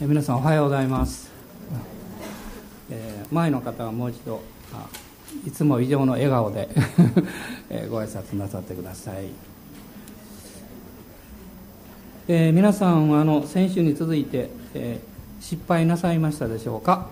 [0.00, 1.30] え皆さんおはようございます、
[2.90, 4.40] えー、前の方はもう一度
[5.46, 6.68] いつも以上の笑顔で
[7.70, 9.26] えご挨拶なさってください、
[12.26, 15.00] えー、皆さんあの先週に続いて、え、
[15.40, 17.06] 失敗なさいましたでしょうか？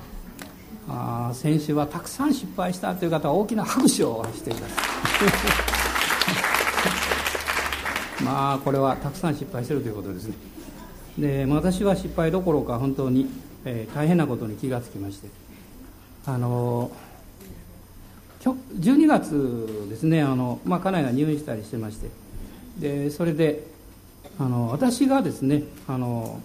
[0.89, 4.75] あ先週はたくさん失敗したという方は大きな拍手をしてくださ
[8.21, 10.35] いま あこれはたくさん失敗してるということですね。
[11.19, 13.29] で私は失敗どころか本当に、
[13.65, 15.29] えー、大変なことに気がつきまして。
[16.25, 16.91] あの
[18.41, 22.09] 12月ですねあの、まあ、家内が入院したりしてまして。
[22.79, 23.65] でそれで
[24.39, 26.41] あの私がですねあの、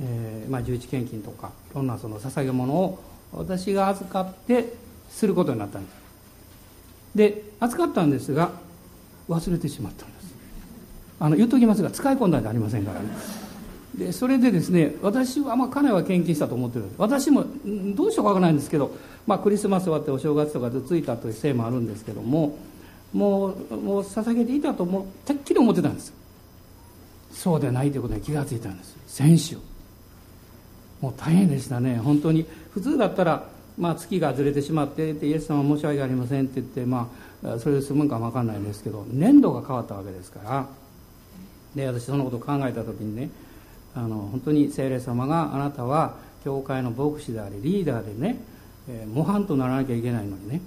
[0.00, 3.02] えーまあ、十一献金とかいろんなその捧げ物を
[3.32, 4.72] 私が預かって
[5.10, 5.94] することになったんです。
[7.14, 8.52] で預かったんですが
[9.28, 10.13] 忘れてしまった。
[11.20, 13.06] あの言っときますが使い込んだんじゃありませんからね。
[13.96, 16.86] でそれでですね私は、まあ、家内は献金したと思ってる。
[16.98, 17.44] 私も
[17.94, 18.94] どうしようかわからないんですけど、
[19.26, 22.58] まあ、クリスマス終わってお正月とかでついたというせいもあるんですけども
[23.12, 26.12] もうもう捧げていたともうてっきり思ってたんです。
[27.32, 28.96] そうでないということに気がついたんです。
[29.06, 29.56] 先週。
[31.00, 31.96] もう大変でしたね。
[31.98, 32.46] 本当に。
[32.72, 37.08] 普通だったら、まあ、月がずれてしまってイエス様申し訳ありませんって言って、ま
[37.44, 40.66] あ、それで済むんかも分かんないですけど年度が変わったわけですから。
[41.74, 43.30] で私そのことを考えた時にね
[43.94, 48.36] あの本当に聖霊様があなたは教会の牧師でありリーダーでね、
[48.88, 50.60] えー、模範とならなきゃいけないのにね、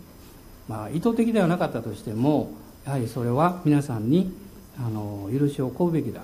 [0.67, 2.51] まあ、意図的ではなかったとしても
[2.85, 4.33] やはりそれは皆さんに
[4.79, 6.21] あの許しを請うべきだ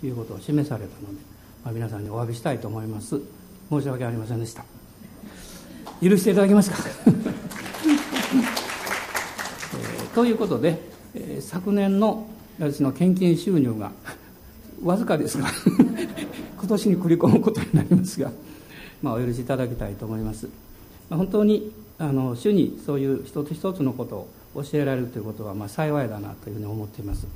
[0.00, 1.20] ということを示されたので、
[1.64, 3.20] まあ、皆さんにお詫びしたいと思います。
[3.70, 4.64] 申し訳ありませんでした。
[6.02, 6.76] 許していただけますか、
[7.08, 10.78] えー、ということで、
[11.14, 13.92] えー、昨年の私の献金収入が
[14.84, 15.48] わずかですが
[16.60, 18.30] 今年に繰り込むことになりますが、
[19.02, 20.46] まあ、お許しいただきたいと思います、
[21.08, 24.16] まあ、本当にあの主にそういう一つ一つのこと
[24.54, 27.26] を教えられるということは、まあ、幸いだなというふうに思っています。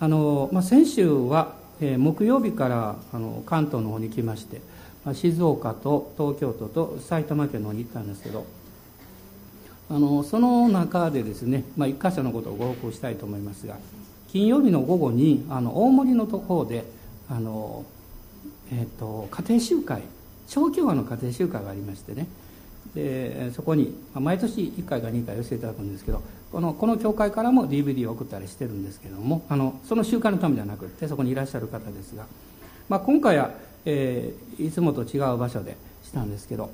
[0.00, 4.60] あの、まあ、先週は、えー、木曜日からあの関東の方に来まして、
[5.04, 8.46] まあ、静岡と東京都と埼玉県の方に行ったんですけど
[9.90, 13.76] あのその中でですね、まあ、一箇所のことをご報告したいと思いますが
[14.34, 16.84] 金曜日の午後にあの大森のところで
[17.30, 17.84] あの、
[18.72, 20.02] えーと、家庭集会
[20.48, 22.26] 小規模の家庭集会がありましてね。
[22.96, 32.26] でそこに毎年1回か2回寄せていただくんですけどこのこの教会からも DVD を送ったりしてるんですけどもあのその集会のためじゃなくてそこにいらっしゃる方ですが、
[32.88, 33.50] まあ、今回は、
[33.84, 36.70] えー、いつもと違う場所でしたんですけど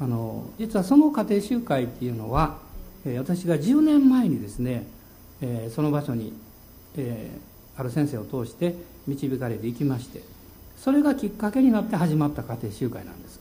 [0.00, 2.58] あの実はその家庭集会っていうのは、
[3.18, 4.86] 私が10年前にですね、
[5.40, 6.32] えー、その場所に
[6.96, 8.74] えー、ある先生を通して
[9.06, 10.22] 導かれていきまして
[10.76, 13.40] それがきっかけになって始まった家庭集会なんです。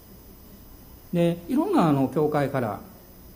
[1.11, 2.79] でいろんなあの教会から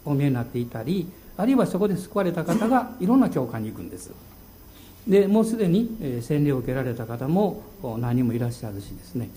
[0.06, 4.12] お見えになっていたりあるいはそこで救われた方がいろんな教会に行くんです。
[5.08, 7.64] でもうすでに、えー、洗礼を受けられた方も
[8.00, 9.30] 何人もいらっしゃるしですね、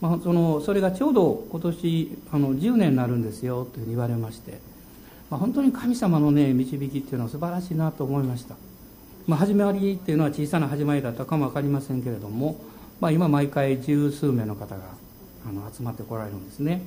[0.00, 4.60] まあ、そのそれがちょうど今年あの10年になるんですよというふうに言われまして、
[5.30, 8.54] まあ、本当に神様のね導きっていうのは素晴らしいなと思いました。
[9.26, 12.56] まあ、始まりっていうのは小さな始まりだったかも分かりませんけれども、
[13.00, 14.82] まあ、今毎回十数名の方が
[15.48, 16.82] あの集まってこられるんですね。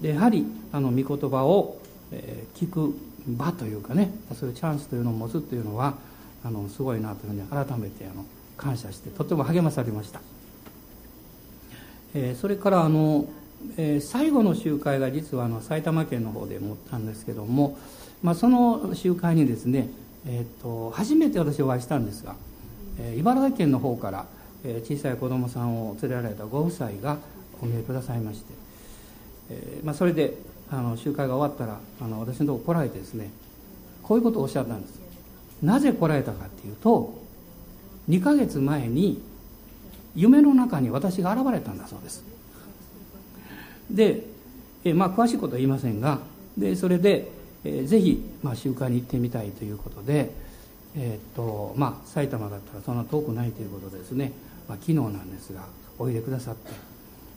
[0.00, 1.78] でやはりあの御言葉を、
[2.12, 2.94] え、聞く
[3.26, 5.94] 場というかねそういうチャンスというのを持つというのは
[6.44, 8.24] あのすごいなというふうに改めてあの
[8.56, 10.20] 感謝してとても励まされました、
[12.14, 13.26] えー、それからあの、
[13.76, 17.78] えー、最後の集会が実はあの埼玉県の方で持ったんですけども、
[18.22, 19.88] まあ、その集会にですね
[20.28, 22.34] えーと、初めて私お会いしたんですが、
[22.98, 24.26] えー、茨城県の方から、
[24.64, 27.18] えー、小さい子供さんを連れられたご夫妻が
[27.62, 28.52] お見えくださいまして、
[29.50, 30.34] えーまあ、それで
[30.70, 33.30] あの集会が終わったらあの私のとこ来られてですね
[34.02, 35.00] こういうことをおっしゃったんです。
[35.62, 37.14] なぜ来られたかっていうと
[38.08, 39.22] 2ヶ月前に
[40.14, 42.24] 夢の中に私が現れたんだそうです。
[43.90, 44.24] で、
[44.84, 46.18] えー、まあ詳しいことは言いませんが
[46.58, 47.30] でそれで
[47.66, 50.30] えー、ぜひ、まあ、集会に行ってみたいということで、
[50.96, 54.32] えー、っとまあ、埼玉だったらそんな遠くないということでですね、
[54.68, 55.64] まあ、昨日なんですが
[55.98, 56.70] おいでくださって、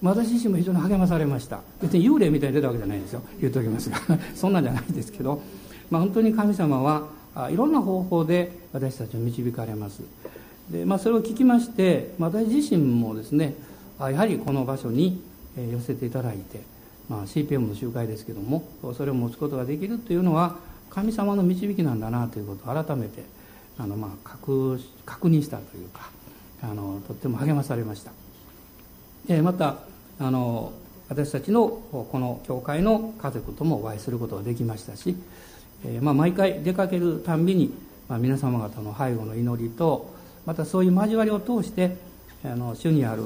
[0.01, 1.61] まあ、私自身も非常に励まされました。
[1.81, 3.21] 別に幽霊みたいに出たわけじゃないですよ。
[3.41, 3.97] 言っておきますが。
[4.35, 5.41] そんなんじゃないですけど、
[5.89, 7.07] まあ、本当に神様は
[7.49, 10.03] いろんな方法で私たちを導かれます。
[10.69, 13.55] で、まあ、それを聞きまして、私自身もですね
[13.99, 15.21] やはりこの場所に
[15.57, 16.61] 寄せていただいて
[17.09, 18.63] まあ、CPM の集会ですけども
[18.95, 20.55] それを持つことができるというのは
[20.89, 23.23] 神様の導きなんだなということを改めて
[23.77, 26.09] あの、まあ、確確認したというか
[26.61, 28.11] あのとっても励まされました。
[29.27, 29.77] でまた、
[30.19, 30.73] あの
[31.07, 35.15] 私たちのこの教会の家族ともお会いすることができましたし、
[35.85, 37.73] えー、まあ、毎回出かけるたんびに、
[38.07, 40.13] まあ、皆様方の背後の祈りと
[40.45, 41.95] またそういう交わりを通して
[42.43, 43.23] あの主にある、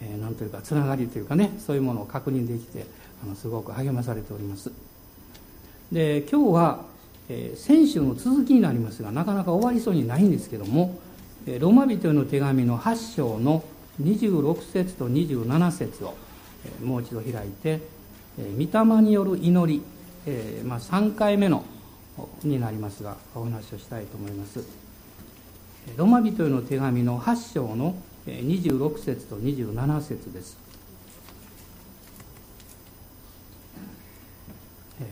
[0.00, 2.86] えー、というかつながりというかねそういうものを確認できて
[3.24, 4.70] あのすごく励まされております。
[5.90, 6.84] で今日は、
[7.28, 10.98] えー、先週の続きになりますがなかなか終わりそうにないんですけども
[11.46, 13.64] えローマ人への手紙の8章の
[14.02, 16.14] 26節と27節を
[16.66, 17.80] えもう一度開いて
[18.38, 19.82] え御霊による祈り、
[20.26, 21.64] えーまあ、3回目の
[22.42, 24.64] になりますがお話をしたいと思います。
[25.96, 27.94] ローマ人への手紙の8章の
[28.26, 30.63] 26節と27節です。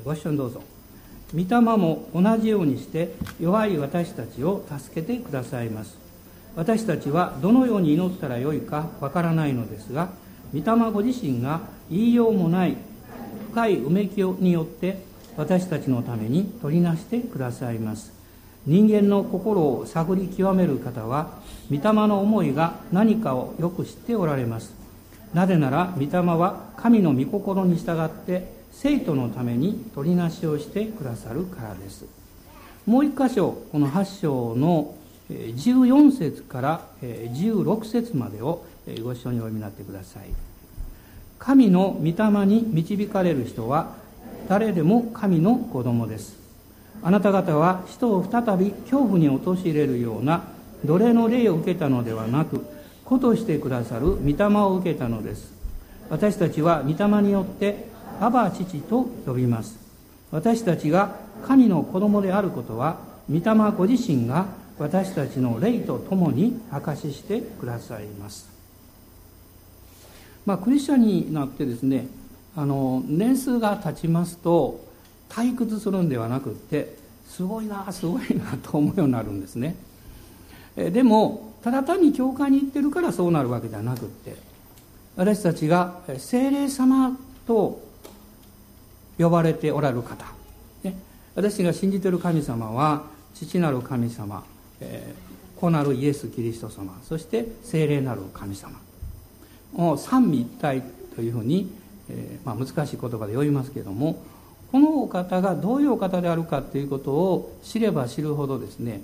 [0.04, 0.62] ご一緒にどうぞ。
[1.34, 5.96] 御霊も同じようにして弱い私たちを助けてくださいます。
[6.54, 10.10] 私たちはどのように祈ったらよいかわからないのですが
[10.52, 12.76] 御霊ご自身が言いようもない
[13.50, 14.98] 深いうめきによって
[15.36, 18.12] 私たちのために取りなしてくださいます。
[18.64, 21.40] 人間の心を探り極める方は
[21.70, 24.74] 御霊の思いが何かをよく知っておられます。
[25.34, 32.06] なぜなら御霊は神の御心に従って生徒のために取りなしをしてくださるからです。
[32.86, 34.96] もう一箇所この8章の
[35.30, 38.64] 14節から16節までを
[39.02, 40.24] ご一緒にお読みになってください。
[41.38, 43.94] 神の御霊に導かれる人は
[44.48, 46.36] 誰でも神の子供です。
[47.02, 50.44] あなた方は人を再び恐怖に陥れるような
[50.84, 52.64] 奴隷の霊を受けたのではなく
[53.04, 55.52] 子としてくださる御霊を受けたのです。
[56.10, 59.78] 私たちは御霊によってアバ父と呼びます。
[60.30, 61.16] 私たちが
[61.46, 62.98] 神の子供であることは
[63.30, 64.46] 御霊ご自身が
[64.78, 68.50] 私たちの霊と共に証ししてくださいます。
[70.44, 72.06] まあクリスチャンになってですね
[72.56, 74.84] あの年数が経ちますと
[75.28, 79.76] 退屈するんではなくってすごいなすごいなと思うようになるんですね。
[80.76, 84.36] えでもただ単に教会に行ってるからそうなるわけではなくって
[85.16, 87.16] 私たちが精霊様
[87.46, 87.91] と
[89.22, 90.26] 呼ばれておられる方、
[90.82, 90.94] ね、
[91.34, 93.04] 私が信じてる神様は
[93.34, 94.44] 父なる神様、
[94.80, 98.78] えー、子なるイエス・キリスト様そして精霊なる神様。
[99.74, 100.82] を三位一体
[101.14, 101.70] というふうに、
[102.08, 104.22] えーまあ、難しい言葉で呼びますけれども
[104.70, 109.02] このお方がどういうお方であるかということを知れば知るほどですね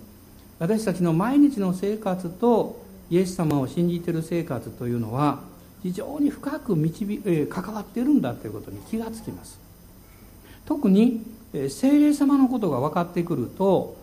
[0.59, 5.41] 私たちの毎日の生活とイエス様を信じている生活というのは
[5.83, 9.61] 非常に深く導、え関わっているんだということに気がつきます。
[10.69, 11.25] 特に
[11.71, 13.97] 精霊様のことが分かってくると、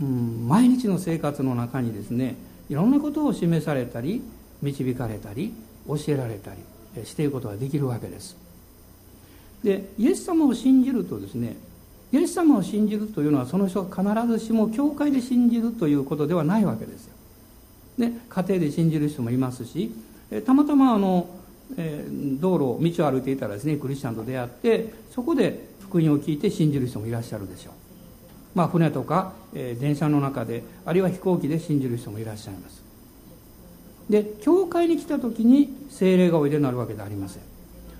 [0.00, 2.36] うん、毎日の生活の中にですね
[2.70, 4.22] いろんなことを示されたり
[4.62, 5.52] 導かれたり
[5.86, 8.34] 教えられたりしていくことができるわけです
[9.62, 11.56] でイエス様を信じるとですね
[12.12, 17.12] イエス様を信じるというのはその人が必ずしも教会で信じるということではないわけですよ。
[17.98, 19.92] で家庭で信じる人もいますし
[20.46, 21.28] たまたまあの、
[21.76, 27.74] えー、道路道を歩いていたらですねクリスチャンと出会ってそこで福音を聞いて信じる人もいらっしゃるでしょう。
[28.54, 32.82] まあ、船とか、えー、電車の中であるいは飛行機で信じる人もいらっしゃいます。
[34.08, 37.42] で教会に来た時に精霊がおいでになるわけではありません。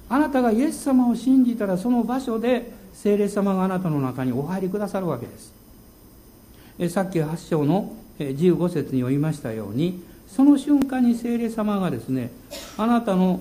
[0.08, 5.54] あなたがイエス様を信じたらその場所で聖霊様があなたの中にお入りくださるわけです
[6.78, 12.30] えさっき8章の15節に読みましたようにその瞬間に聖霊様がですね
[12.76, 13.40] あなたの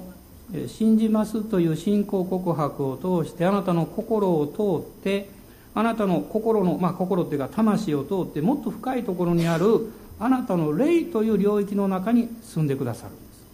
[0.67, 5.29] 信じますという信仰告白を通してあなたの心を通って
[5.75, 13.45] あなたの心の、まあ、心っていうか魂を通ってもっと深いところにあるあなたの霊という領域の中に住んでくださるんです、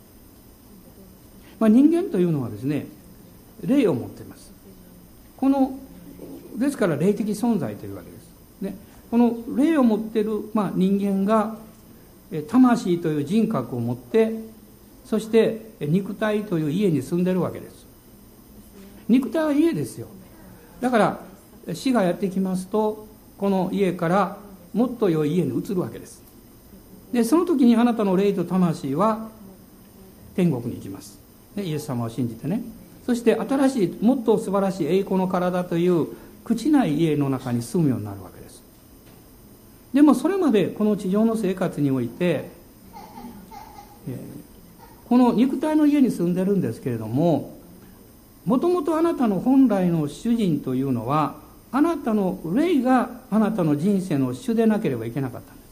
[1.59, 2.87] まあ、人間というのはですね
[3.61, 4.51] 霊を持っています。
[5.37, 5.77] この
[6.55, 8.29] ですから霊的存在というわけです、
[8.61, 8.75] ね、
[9.11, 11.57] この霊を持っている、まあ、人間が
[12.49, 14.31] 魂という人格を持って
[15.05, 17.85] そして肉体という家に住んでるわけです。
[19.07, 20.07] 肉体は家ですよ。
[20.81, 21.19] だから
[21.73, 23.07] 死がやってきますと
[23.37, 24.37] この家から
[24.73, 26.23] もっと良い家に移るわけです。
[27.13, 29.29] でその時にあなたの霊と魂は
[30.35, 31.19] 天国に行きます、
[31.55, 32.61] ね、イエス様を信じてね。
[33.05, 36.07] そして新しいもっと素晴らしい栄光の体という
[36.43, 38.63] 朽ちない家の中に住むようになるわけです。
[39.93, 42.49] でもそれまでこの地上の生活において、
[45.07, 47.57] この肉体の家に住んでるんですけれども
[48.45, 51.35] もともとあなたの本来の主人というのは
[51.71, 55.65] あなたの霊があなたの人生の主でなければいけなかったんです。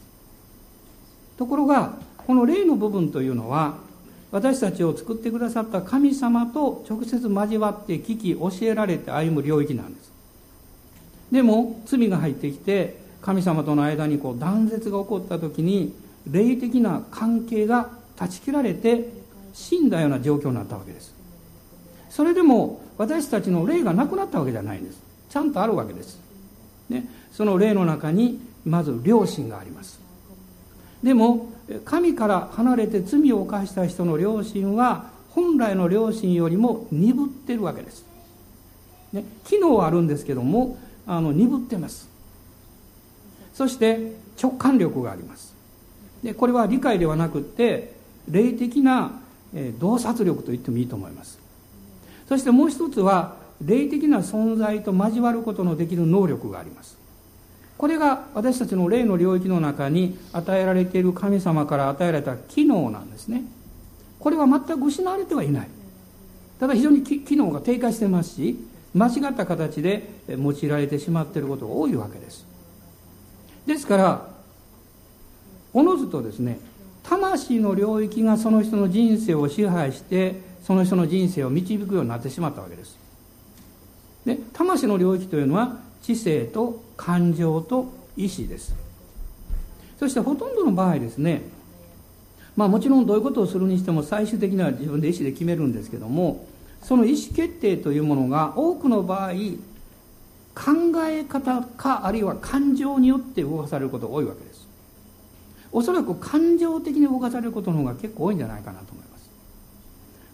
[1.38, 1.94] ところが
[2.26, 3.76] この霊の部分というのは
[4.30, 10.12] 私たちを作ってくださった神様と直接交わって聞き教えられて歩む領域なんです。
[11.30, 15.94] でも罪が入ってきて神様との間にこう断絶が起こった時に
[16.30, 19.23] 霊的な関係が断ち切られて
[19.54, 21.14] 死んだような状況になったわけです。
[22.10, 25.00] それでも私たちの霊がなくなったわけじゃないんです。
[25.30, 26.20] ちゃんとあるわけです、
[26.88, 30.00] ね、その霊の中にまず良心があります。
[31.02, 31.48] でも
[31.84, 38.06] 神から離れて罪を犯した人の良心は本来の良心よりも鈍ってるわけです、
[39.12, 42.08] ね、機能はあるんですけどもあの鈍ってます。
[43.52, 45.54] そして直感力があります。
[46.22, 47.92] でこれは理解ではなくって
[48.28, 49.20] 霊的な
[49.78, 51.38] 洞察力と言ってもいいと思います。
[52.28, 56.96] そしてもう一つは霊的な存在と交わることのできる能力があります。
[57.76, 63.42] これが私たちの霊の領域の中に与えられている神様から与えられた機能なんですね。
[64.18, 65.68] これは全く失われてはいない。
[66.58, 68.56] ただ非常に機能が低下してますし
[68.94, 72.46] 間違った形で用いられてしまっていることが多いわけです。
[73.66, 74.28] ですから
[75.72, 76.60] おのずとですね
[77.04, 82.98] 魂の領域がその人の人生を支配してその人の人生を導くようになってしまったわけです。
[84.24, 88.84] で魂の領域というのは知性と感情と意志です。
[89.98, 91.42] そしてほとんどの場合ですね
[92.56, 96.46] まあもちろんどういうことをするにしても最終的には自分で意思で決めるんですけども
[96.82, 99.32] その意思決定というものが多くの場合
[100.54, 100.70] 考
[101.06, 104.53] え方かあるいは感情によって動かされることが多いわけです。
[105.74, 109.28] おそらく感情的に動かされることの方が結構多いんじゃないかなと思います。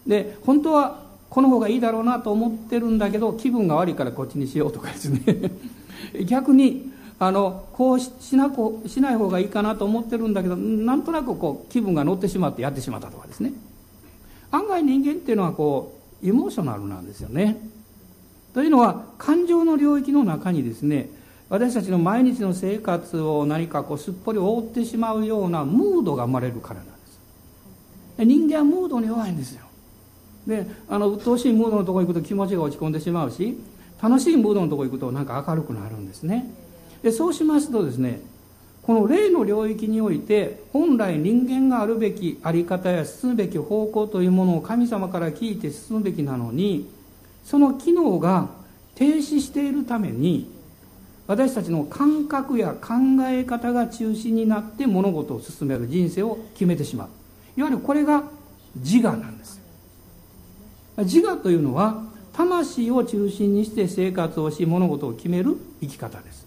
[0.06, 5.23] で本当はこの方がいいだろうなと思ってるんだけど気分が悪いからこっちにしようとかですね。
[6.28, 13.54] 逆にあのこうしなこしない方がいいかなと思ってるんだけどなんとなくこう気分が乗ってしまってやってしまったとかですね。
[14.50, 17.56] 案外人間っていうのはこうエモーショナルなんですよね。
[18.52, 21.09] というのは感情の領域の中にですね
[21.50, 27.21] 私たちの毎日の生活を何かこうすっぽり覆ってしまうようなムードが生まれるからなんです。
[28.25, 29.66] 人間はムードに弱いんですよ。
[30.47, 33.59] であの鬱陶しいムードのとこ行くと気持ちが落ち込んでしまうし
[34.00, 36.49] 楽しいムードのとこ行くとなんか明るくなるんですね。
[37.02, 38.21] でそうしますとですね
[38.83, 46.88] この霊の領域において本来人間があるべきあり方や進むべき方向というものを神様から聞いて進むべきなのに
[47.45, 48.49] その機能が
[48.95, 50.59] 停止しているために
[51.30, 52.94] 私たちの感覚や考
[53.28, 57.08] え方が中心になって物事を進める人生を決めてしまう。
[57.56, 58.25] いわゆるこれが
[58.75, 59.60] 自我なんです。
[60.99, 66.44] 自我というのは魂を中心にして生活をし物事を決める生き方です。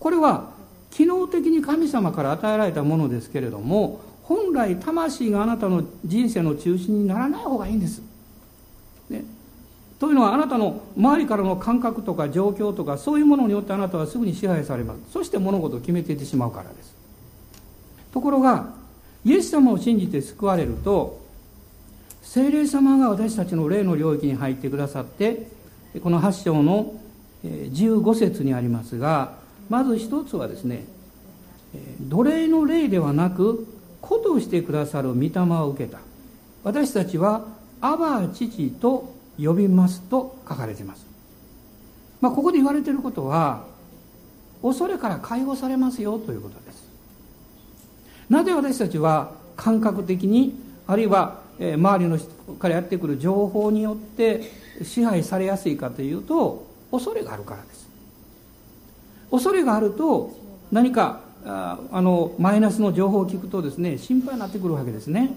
[0.00, 0.52] これは
[0.90, 8.00] 機能的に神様から与えられたものですけれども本来魂があなたの人生の中心にならない方がいいんです、
[9.10, 9.24] ね、
[9.98, 15.00] というのはあなたの周りからの感覚とか状況とかそういうものによってあなたはすぐに支配されます。
[15.12, 16.94] そして物事を決めていってしまうからです。
[18.12, 18.74] ところが
[19.24, 21.20] イエス様を信じて救われると
[22.22, 25.48] 精霊様が私たちの霊の領域に入ってくださって
[26.02, 26.94] この8章の
[27.44, 29.34] 15節にありますが
[29.68, 30.84] まず一つはですね
[32.00, 33.66] 奴隷の霊ではなく
[34.00, 35.98] 子としてくださる御霊を受けた。
[36.64, 37.46] 私たちは
[37.80, 41.06] アバ父と呼びますと書かれています、
[42.20, 43.64] まあ、ここで言われていることは
[44.62, 46.88] 恐れから解放されますよということです。
[48.28, 50.54] なぜ私たちは感覚的に
[50.86, 54.50] あるいは周りの人からやってくる情報によって
[54.82, 57.88] 支配されやすいかというと恐れがあるからです。
[59.30, 60.34] 恐れがあると
[60.72, 65.32] 何かあのマイナスの情報を聞くとですね心配になってくるわけですね。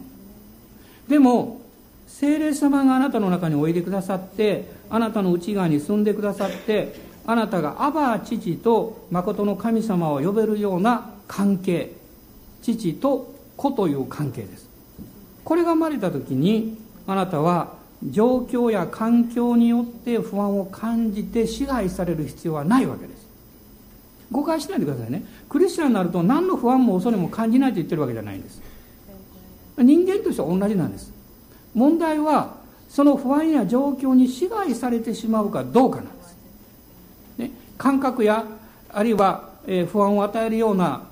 [1.07, 1.61] でも
[2.09, 11.93] 精霊様があなたの中においでくださってあなたの内側に住んでくださってあなたがアバ父と誠の神様を呼べるような関係
[12.61, 14.67] 父と子という関係です。
[15.45, 17.73] これが生まれた時にあなたは
[18.03, 23.27] 状況や環境によって不安を感じて支配される必要はないわけです。
[24.31, 25.23] 誤解しないでくださいね。
[25.47, 28.61] クリスチャンになると何の不安も恐れも感じないと言ってるわけじゃないんです。
[29.77, 31.18] 人間としては同じなんです。
[31.73, 32.55] 問題は
[32.89, 36.37] その不安や状況に支配されてしまうかどうかなんです、
[37.37, 38.45] ね、感覚や
[38.91, 39.49] あるいは、
[39.91, 41.03] 不安を与えるような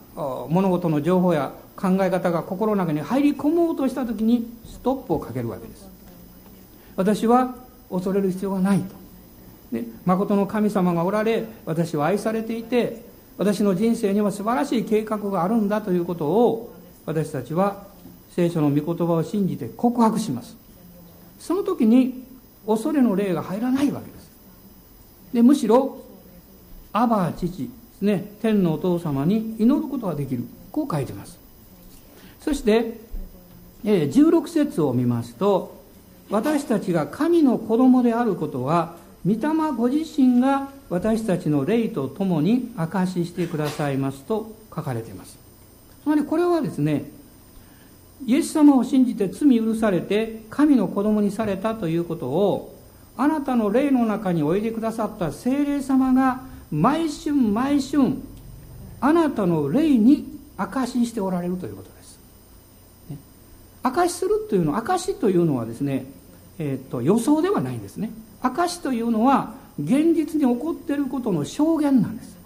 [0.50, 5.88] 物事の情報や考え方が心の中に入り込もうとした時にストップをかけるわけです。
[6.96, 7.54] 私は
[7.92, 8.96] 恐れる必要がないと、
[9.72, 13.06] ね、誠の神様がおられ私は愛されていて
[13.38, 16.74] 私の人生には素晴らしい計画があるんだということを
[17.06, 17.87] 私たちは
[18.38, 20.56] 聖書の御言葉を信じて告白します。
[21.39, 22.24] その時に
[22.67, 24.29] 恐れの霊が入らないわけです。
[25.34, 26.03] でむしろ
[26.94, 30.44] アバ父ですね天のお父様に祈ることができる。
[30.72, 31.39] こう書いてます。
[32.39, 33.00] そして
[33.84, 35.75] 16節を見ますと
[36.29, 39.39] 私たちが神の子供であることは御霊
[39.75, 45.39] ご自身が私たちの霊とともに証ししてくださいますと書かれています。
[46.03, 47.16] つまりこれはですね
[48.25, 52.75] イエス様を信じて罪許されて神の子供にされたということを
[53.15, 58.15] あなたの霊の中においでくださった精霊様が毎春毎春
[59.00, 62.19] あなたの霊に証ししておられるということです、
[63.09, 63.17] ね、
[63.83, 66.05] 証しするというのは証しというのはですね、
[66.57, 68.12] えー、っと予想ではないんですね。
[68.41, 72.38] 証しというのは現実に起こっていることの証言なんです、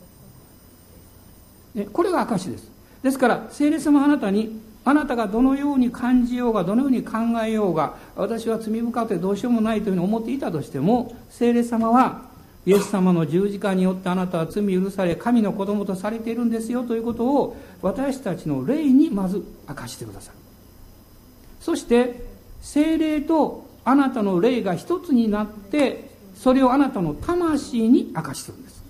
[1.75, 2.69] ね、これが証しです。
[3.03, 12.31] ですから聖霊様あなたにあなたがどのように感じようがどのように考えようが私は罪深くてどうしようもないというふうに思っていたとしても聖霊様は
[12.65, 20.37] イエス様の十字架によってあなたは罪許され神の子供とされているんですよということを私たちの霊にまず明かしてくださる。
[21.59, 22.23] そして
[22.61, 28.83] 聖霊とあなたの霊が一つになってそれをあなたの魂に明かしするんです。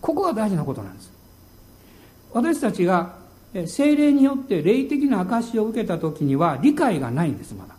[0.00, 1.12] ここが大事なことなんです。
[2.32, 3.15] 私たちが
[3.66, 7.74] 精霊によって霊的な証を受けた時には理解がないんですまだ。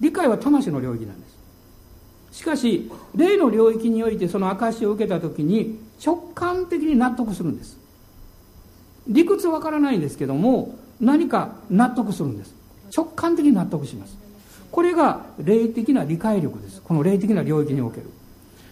[0.00, 2.38] 理解は魂の領域なんです。
[2.38, 7.78] しかし霊の領域においてその証しを受けた時に直感的に納得するんです。
[9.08, 12.54] 理屈はわからないんですけども何か納得するんです。
[12.94, 14.16] 直感的に納得します。
[14.70, 16.82] これが霊的な理解力です。
[16.82, 18.10] この霊的な領域における。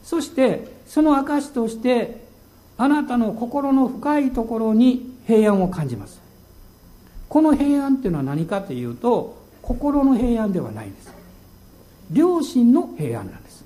[0.03, 2.25] そしてその証として
[2.79, 6.26] あなたの心の深いところに平安を感じます。
[7.29, 11.13] この平安っていうのは何かというと心の平安ではないんです。
[12.13, 13.65] 良心の平安なんです。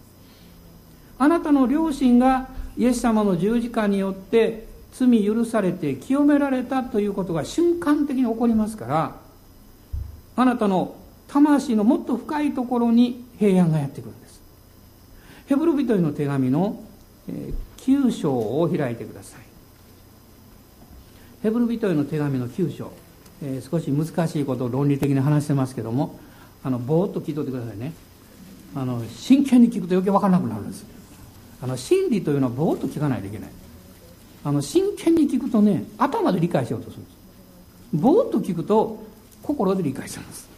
[1.19, 9.17] あなたの良心がイエス様の十字架によって罪許されて清められたということが瞬間的に起こりますから
[10.37, 10.97] あなたの
[11.29, 14.41] 魂のもっと深いところに平安がやってくるんです。
[15.47, 16.81] ヘブル人への手紙の
[17.77, 19.41] 9章を開いてください。
[21.43, 22.93] ヘブル人への手紙の9章。
[23.43, 26.19] えー、少し難しいことを論理的に話してますけども
[26.63, 27.93] あのぼーっと聞いといてくださいね。
[28.75, 30.85] あの真剣に聞くと余計分からなくなるんです。
[31.63, 33.51] あの真理というのはぼーっと聞かないといけない。
[34.45, 37.17] あの真剣に聞くとね頭で理解しようとするんです。
[37.95, 39.03] ぼーっと聞くと
[39.43, 40.49] 心で理解します。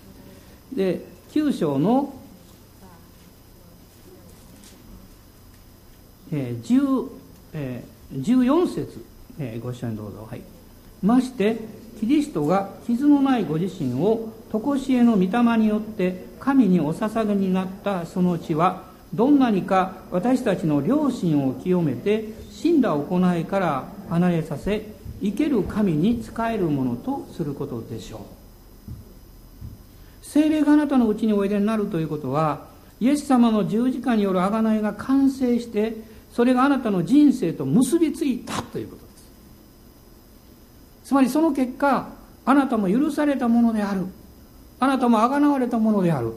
[0.76, 2.12] で9章の、
[6.32, 7.08] えー10
[7.54, 9.04] えー、14節、
[9.38, 10.26] えー、ご一緒にどうぞ。
[10.30, 10.42] はい。
[11.02, 24.86] ましてキリストが傷のないご自身を常しえの御霊によって神にお捧げになったその地はどんなにか私たちの良心を清めて死んだ行いから離れさせ
[25.22, 26.70] 生ける神に仕える。
[26.70, 28.26] ものとすることでしょ
[30.22, 32.66] う精霊があなたのうちにおいでになるということは
[33.00, 35.96] イエス様の十字架による贖いが完成して
[36.32, 39.09] それがあなたの人生と結びついたということ。
[41.10, 42.08] つまりその結果
[42.44, 44.06] あなたも許されたものである。
[44.78, 46.34] あなたも贖われたものである。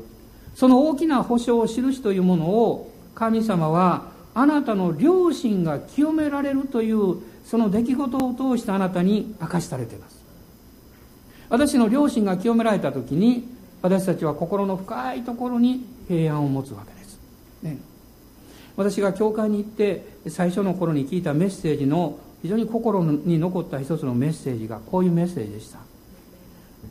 [0.55, 10.25] その大きな保証を印というものを神様はあなたの良心が清められるというその出来事を通してあなたに明かしされています。
[11.49, 13.47] 私の良心が清められた時に
[13.83, 17.19] 私たちは心の深いところに平安を持つわけです、
[17.61, 17.77] ね、
[18.75, 25.79] 私が教会に行って最初の頃に聞いたメッセージの非常に心に残った一つのメッセージがこういうメッセージでした。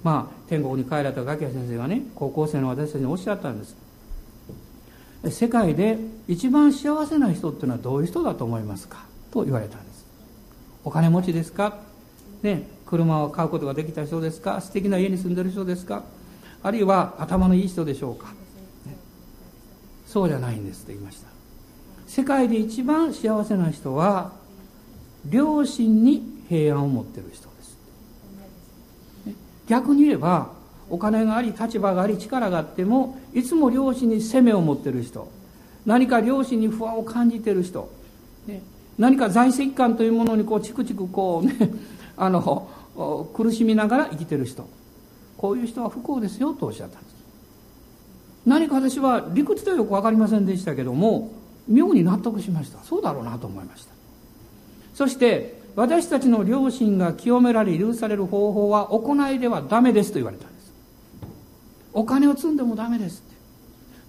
[0.02, 3.76] まあ天国に帰られたガキヤ先生がね高校生の私たちにおっしゃったんです。
[5.30, 10.04] 世界で一番幸せな人っていうのはどういう人だと思いますかと言われたんです。
[10.84, 11.78] お金持ちですか？
[12.42, 14.60] ね車を買うことができた人ですか？
[14.62, 16.02] 素敵な家に住んでる人ですか？
[16.62, 18.28] あるいは頭のいい人でしょうか、
[18.86, 18.96] ね、
[20.06, 21.28] そうじゃないんですって言いました。
[22.06, 24.32] 世界で一番幸せな人は
[25.30, 27.78] 良心に平安を持ってる人です。
[29.68, 30.50] 逆に言えば
[30.90, 35.30] お金があり立場があり力があってもいつも良心に責めを持ってる人。
[35.86, 37.90] 何か良心に不安を感じてる人、
[38.98, 41.56] 何か在籍感というものにこうチクチクこうね
[42.16, 42.68] あの
[43.32, 44.66] 苦しみながら生きてる人。
[45.36, 47.14] こういう人は不幸ですよとおっしゃったんです。
[48.46, 51.30] 何か私は理屈ではよく分かりませんでしたけども
[51.68, 52.78] 妙に納得しました。
[52.84, 54.01] そうだろうなと思いました。
[54.94, 60.72] そして私たちの良心が清められ許される方法は行いではダメですと言われたんです。
[61.92, 63.36] お金を積んでもダメですって。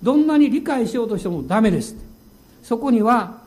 [0.02, 2.06] どんなに理解しようとしてもダメですって。
[2.64, 3.42] そこには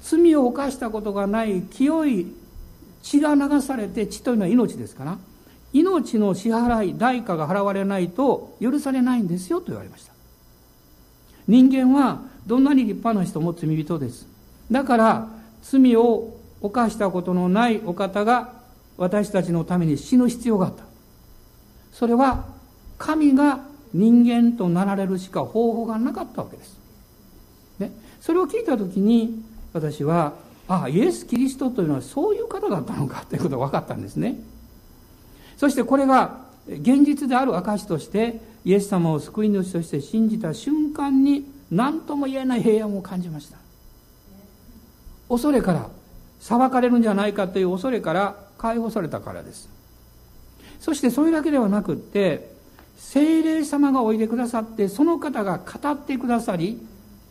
[0.00, 2.26] 罪を犯したことがない清い
[3.02, 5.18] 血が流されて血というのは命ですから
[5.72, 10.12] 命の支払い代価が払われないと許されないんですよと言われました。
[11.48, 14.28] 人間はどんなに立派な人も罪人です。
[14.70, 15.28] だから
[15.62, 18.52] 罪を犯したことのないお方が
[18.96, 20.84] 私たちのために死ぬ必要があった。
[21.92, 22.44] それは
[22.98, 23.60] 神が
[23.92, 26.78] 人間となられるしか方法がなかったわけです、
[27.78, 30.34] ね、それを聞いた時に私は
[30.68, 34.36] ああイエス・キリストというのはそういう方だったのかということが分かったんですね。
[35.56, 43.58] そしてこれが現実である証としてイエス様を救い主として信じた瞬間に何とも言えない平安を感じました。
[45.32, 45.88] 恐れから
[46.40, 49.70] 裁かれるんじゃないかという恐れから解放されたからです。
[50.78, 52.52] そしてそれだけではなくって
[52.96, 56.78] 精霊様がおいでくださってその方が語ってくださり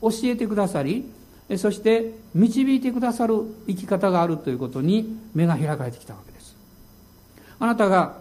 [0.02, 1.12] 教えてくださり
[1.58, 6.58] そして導いてくださる生き方があるということに目が開かれてきたわけです。
[7.60, 8.18] あなたが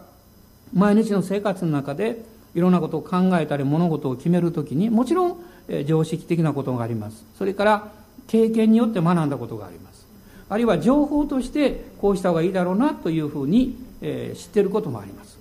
[0.75, 2.23] 毎日の生活の中で
[2.55, 5.45] いろんなことを考えたり物事を決めるときにもちろん
[5.87, 7.25] 常識的なことがあります。
[7.39, 8.00] それから
[8.31, 10.07] 経験によって学んだことがあります。
[10.49, 15.37] あるいは情報としてこうした方がいいだろうなというふうに、え知ってることもあります。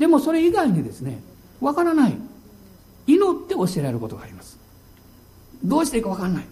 [0.00, 1.20] でもそれ以外にですね
[1.60, 2.16] わからない。
[3.06, 4.58] 祈って教えられることがあります。
[5.62, 6.44] どうしていいかわからない。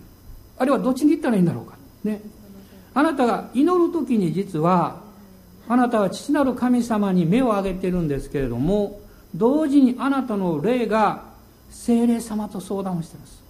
[0.58, 1.76] あるいはどっちに行ったらいいんだろうか。
[2.04, 2.20] ね。
[2.94, 5.00] あなたが祈る時に実は
[5.68, 9.00] あなたは父なる神様に目を上げてるんですけれども
[9.34, 11.24] 同時にあなたの霊が
[11.70, 13.42] 精霊様と相談をしてます。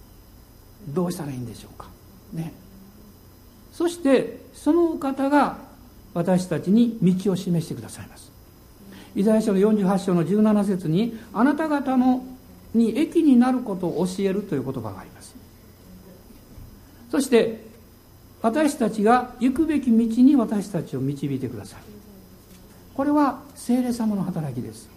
[0.87, 1.96] どうしたらいいんでしょうか。
[2.33, 2.53] ね。
[3.71, 5.57] そしてそのお方が
[6.13, 8.31] 私たちに道を示してくださいます。
[9.15, 12.25] イザヤ書の48章の17節にあなた方の
[12.73, 15.35] に益になることを教えるという言葉があります。
[17.11, 17.65] そして
[18.41, 21.79] 私たちが行くべき道に私たちを導いてください。
[22.93, 24.89] これは聖霊様の働きです。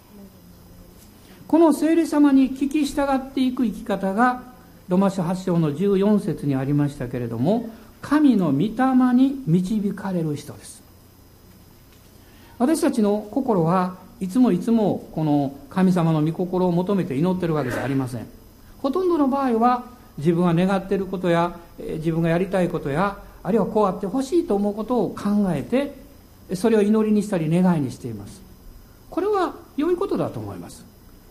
[1.47, 4.50] この聖霊様に聞き従っていく生き方が
[4.91, 7.69] ロマ書8章の14節にありましたけれども
[8.01, 10.83] 神の御霊に導かれる人です。
[12.59, 18.27] 私たちの心はいつもいつもこの神様の御心を求めて祈ってるわけではありません。
[18.81, 19.85] ほとんどの場合は
[20.17, 25.95] 自分が願っていることや自分がやりたいことやあるいはこうあってほしいと思うことを考えて
[26.53, 28.41] それを祈りにしたり願いにしています。
[29.09, 30.85] これは良いことだと思います。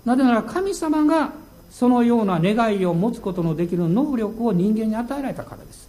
[0.06, 1.34] なぜなら神様が
[1.70, 5.88] そのような願いを持つことのできる能力を人間に与えられたからです。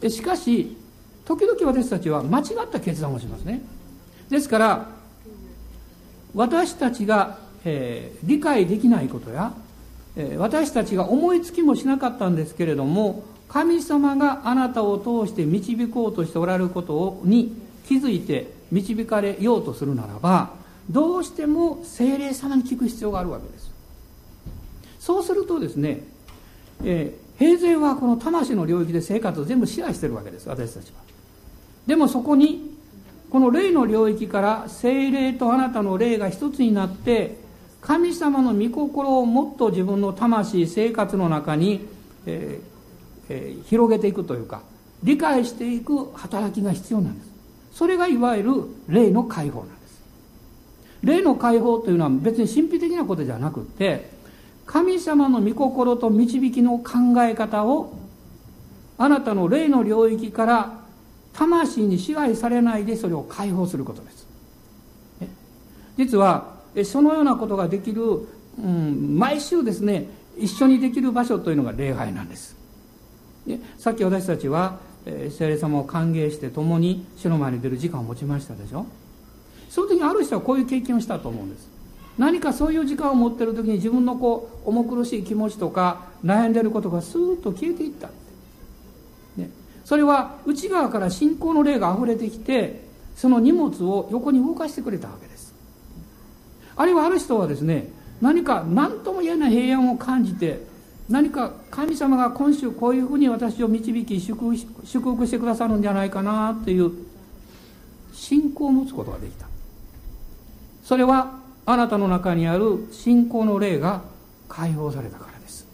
[0.00, 0.76] でしかし
[1.24, 3.62] 時々私たちは間違った決断をしますね。
[4.28, 4.88] ですから
[6.34, 9.52] 私たちが、えー、理解できないことや、
[10.16, 20.50] えー、私たちが思いつきもしなかったんですけれども神様があなたを通して導こうとしておられることに気づいて導かれようとするならば
[20.90, 23.63] どうしても精霊様に聞く必要があるわけです。
[25.04, 26.00] そうするとですね、
[26.82, 31.02] えー、平然はこの魂の領域で生活を全部支配してるわけです私たちは。
[31.86, 32.74] でもそこに
[33.28, 37.36] この霊の領域から精霊とあなたの霊が一つになって
[37.82, 41.86] 神様の御心をもっと自分の魂生活の中に、
[42.24, 44.62] えーえー、広げていくというか
[45.02, 47.28] 理解していく働きが必要なんです。
[47.74, 48.52] それがいわゆる
[48.88, 50.02] 霊の解放なんです。
[51.02, 54.13] 霊の解放というのは別に神秘的なことじゃなくて
[54.66, 57.98] 神様の御心と導きの考え方を
[58.96, 60.80] あなたの霊の領域から
[61.32, 64.26] 魂に支配されないでそれを解放することです。
[65.96, 68.02] 実はそのようなことができる、
[68.58, 72.56] うん、毎週ですね一緒にできる場所というのが礼拝なんです。
[73.46, 78.86] でさっき私たちは聖霊様を歓迎して共に主の前に出る時間を持ちましたでしょ。
[79.68, 81.68] その時にある人はこういう経験をしたと思うんです。
[82.16, 88.08] 何かそういう時間を持ってる時に自分のこう重苦しい気持ちとか悩んでることがスーッと消えていった。
[89.36, 89.50] ね、
[89.84, 92.84] それは内側から信仰の霊が溢れてきて
[93.16, 95.54] その荷物を横に動かしてくれたわけです。
[96.76, 97.88] あるいはある人はですね
[98.20, 100.64] 何か何とも言えない平安を感じて
[101.08, 106.92] 何か神様が今週こういうふうに私を導き祝福してくださるんじゃないかなという
[108.12, 109.46] 信仰を持つことができた。
[110.84, 114.02] それはあなたの中にある信仰の霊が
[114.48, 115.66] 解放されたからです。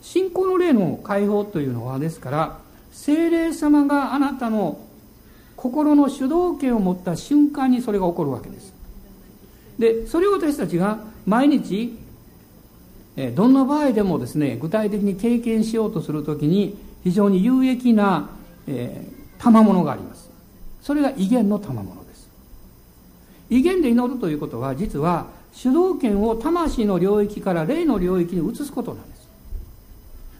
[0.00, 2.58] 信仰の霊の解放というのはですから
[2.92, 4.78] 精霊様があなたの
[5.56, 8.74] 心の主導権を持った瞬間にそれが起こるわけです。
[9.78, 11.98] でそれを私たちが毎日
[13.34, 18.30] どんな場合でもですね具体的に経験しようとするときに非常に有益な、
[18.66, 20.30] えー、賜物があります。
[20.80, 22.01] それが威厳の賜物。
[23.52, 29.28] 威厳で祈るということは実は主導権を魂の領域から霊の領域に移すことなんです。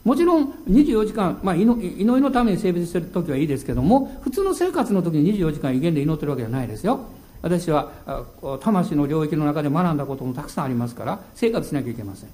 [0.02, 7.00] もちろん24時間、まあ、祈りのために性別してる時はいいですけども普通の生活の時に24時間威厳で祈ってるわけじゃないですよ。
[7.42, 7.90] 私は
[8.60, 12.30] 魂の領域の中で学んだこともたくさんありますから生活しなきゃいけません。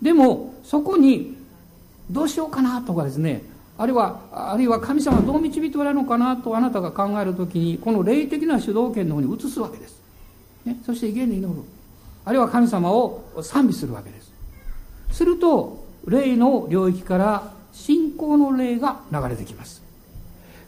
[0.00, 1.36] でもそこに
[2.10, 3.42] どうしようかなとかですね
[3.76, 9.99] あるいはあるいは神様はどう導いておられるのかなとあなたが考える時にこの霊的な主導権の方に移すわけです、
[10.64, 11.62] ね、そして威厳で祈る。
[12.24, 14.30] あるいは神様を賛美するわけです。
[15.12, 19.82] すると霊の領域から信仰の霊が流れてきます。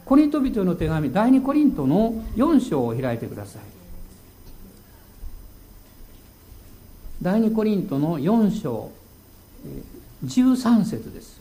[0.04, 3.62] コリント人の手紙第2コリントの4章を開いてください。
[7.20, 8.90] 第2コリントの4章
[10.24, 11.40] 13節です。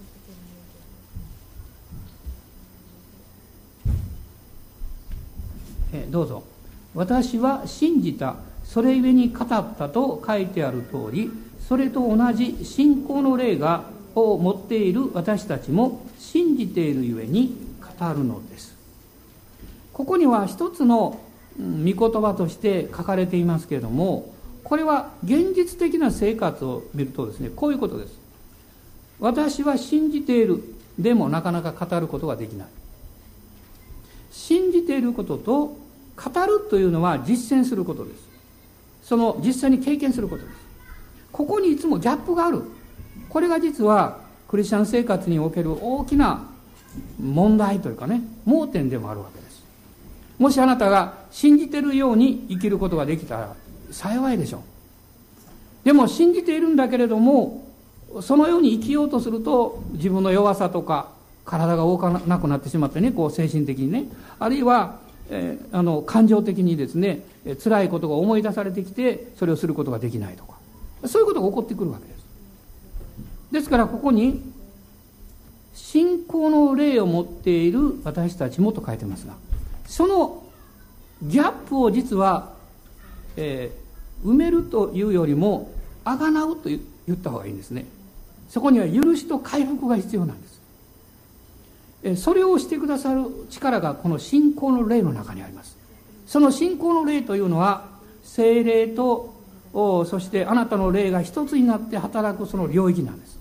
[5.94, 6.51] えどうぞ。
[6.94, 8.36] 私は信じた。
[8.64, 11.30] それゆえに語ったと書いてある通り
[11.68, 13.84] それと同じ信仰の霊が
[14.16, 17.58] を持っている私たちも信じているゆえに
[18.00, 18.76] 語るのです。
[19.94, 21.20] ここには一つの
[21.60, 28.20] 御言葉として書かれていますけれどもこれは現実的な生活を見るとですねこういうことです。
[29.20, 30.64] 私は信じている
[30.98, 32.68] でもなかなか語ることができない。
[34.32, 35.78] 信じていることと
[36.24, 38.30] 語るというのは実践することです。
[39.04, 40.56] その実際に経験することです。
[41.32, 42.64] ここにいつもギャップがある。
[43.30, 46.46] これが実はクリスチャン生活における大きな
[47.20, 49.64] 問題というかね盲点でもあるわけです。
[50.38, 53.56] もしあなたが信じてるように生きることができたら
[53.92, 54.62] 幸いでしょう。
[55.86, 57.68] でも信じているんだけれども
[58.22, 61.10] そのように生きようとすると自分の弱さとか
[61.46, 64.06] 体が動かなくなってしまってねこう精神的にね。
[64.40, 65.00] あるいは、
[65.32, 70.52] えー、あの感情的にですねえ辛いことが思い出されてきてそれをすることができないとか。
[71.08, 72.26] そういうことが起こってくるわけです。
[73.52, 74.41] ですからここに
[75.74, 79.34] 信仰の霊を持っている私たちもと書いてますが
[79.86, 80.44] その
[81.24, 82.54] ギャップを実は、
[83.36, 85.72] えー、埋めるというよりも
[86.04, 86.80] あがなうと言
[87.12, 87.86] った方がいいんですね。
[88.50, 90.51] そこには許しと回復が必要なんです。
[92.16, 95.78] それをしてくださる力がこの信仰の霊の中にあります。
[96.26, 97.86] その信仰の霊というのは
[98.24, 99.34] 精霊と
[99.74, 103.40] そしてあなたの霊が一つになって働くその領域なんです。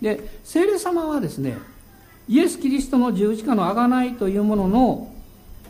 [0.00, 1.58] で聖霊様はですね
[2.28, 5.12] イエス・キリストの十字架の贖いというものの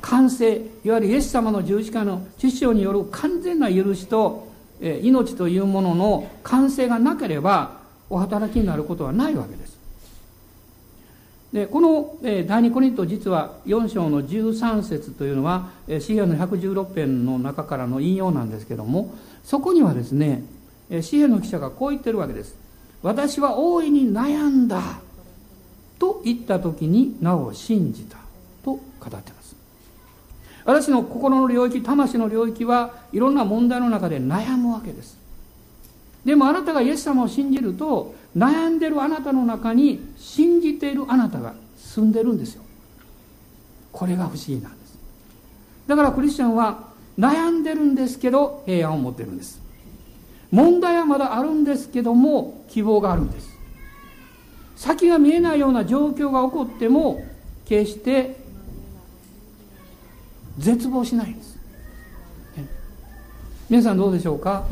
[0.00, 4.48] 完成いわゆるイエス様の十字架の知性による完全な許しと
[4.80, 7.78] 命というものの完成がなければ
[8.10, 9.77] お働きになることはないわけです。
[11.52, 20.42] でこの第二コリント実は4章の13節というのは詩篇の116編の中からの引用なんですけどもそこにはですね
[21.00, 22.56] 詩篇の記者がこう言ってるわけです。
[23.02, 25.00] 私は大いに悩んだ
[25.98, 28.18] と言った時になお信じた
[28.64, 29.56] と語ってます。
[30.64, 35.16] 私の心の領域魂の領域はいろんな問題の中で悩むわけです。
[36.24, 42.62] でもあなたがイエス様を信じると悩んでるあなたの中に信じているあなたが住んでるんですよ。
[43.92, 44.98] これが不思議なんです。
[45.86, 46.88] だからクリスチャンは
[47.18, 49.60] 悩んでるんですけど平安を持ってるんです。
[50.50, 53.48] 問題はまだあるんですけども希望があるんです。
[54.76, 57.24] 先が見えないような状況が起こっても
[57.64, 58.36] 決して
[60.58, 61.58] 絶望しないんです。
[63.68, 64.64] 皆さんどうでしょうか？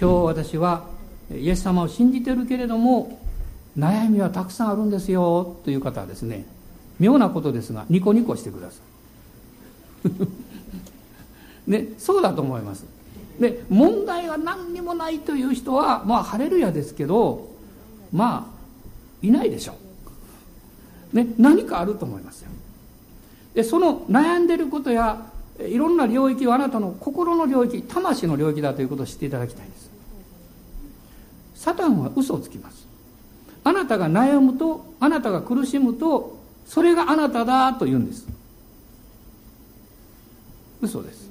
[0.00, 0.86] 今日私は
[1.34, 3.20] イエス様を信じてるけれども
[3.76, 6.46] 悩みはたくさんあるんですよという方はですね
[6.98, 8.78] 妙なことですがニコニコしてくださ
[10.06, 10.10] い。
[11.70, 12.84] ねそうだと思います。
[13.38, 17.48] で問題が何にもないという人はまあハレルヤですけど
[18.12, 19.74] まあいないでしょ
[21.12, 22.50] う、ね、何かあると思いますよ。
[23.54, 25.26] でその悩んでることや
[25.60, 29.90] いろんな領域はあなたの心の領域魂の領域だということを知っていただきたいんです。
[31.58, 32.86] サタンは嘘をつきます。
[33.64, 38.28] あなたが悩むとあなたが苦しむとそれがあなただと言うんです。
[40.80, 41.28] 嘘です。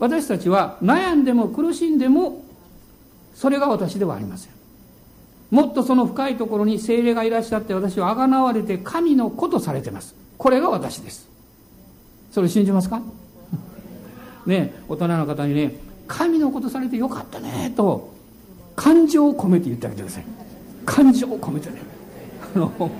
[0.00, 2.44] 私たちは悩んでも苦しんでも
[3.32, 4.52] それが私ではありません。
[5.50, 10.16] もっとその深いところに精霊がいらっしゃって私はあがなわれて神の子とされてます。
[10.36, 11.28] これが私です。
[12.32, 13.00] それ信じますか？
[14.46, 15.76] ね、大人の方にね
[16.08, 18.17] 神のことされてよかったねと
[18.78, 20.24] 感情を込めて言ってあげてください。
[20.86, 21.82] 感情を込めてね。
[22.54, 22.90] あの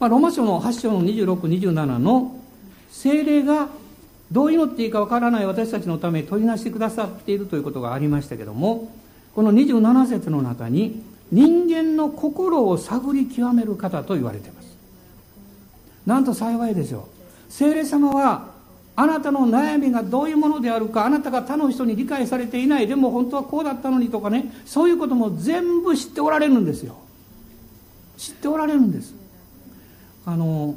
[0.00, 2.40] まあ、ローマ書の8章の2627の
[2.88, 3.68] 精霊が
[4.32, 8.92] どう祈っていいかわからない私たちのため取りなしてくださっているということがありましたけども
[9.34, 14.68] この27節の中に人間の心を探り極める方と言われています。
[16.06, 17.08] なんと幸いですよ。
[17.50, 18.57] 聖霊様は
[19.00, 22.88] あなたの悩みがどういうものであるかあなたが他の人に理解されていない。
[22.88, 24.52] でも本当はこうだったのにとかね。
[24.66, 26.96] そういうことも全部知っておられるんですよ。
[28.16, 29.14] 知っておられるんです。
[30.26, 30.74] あの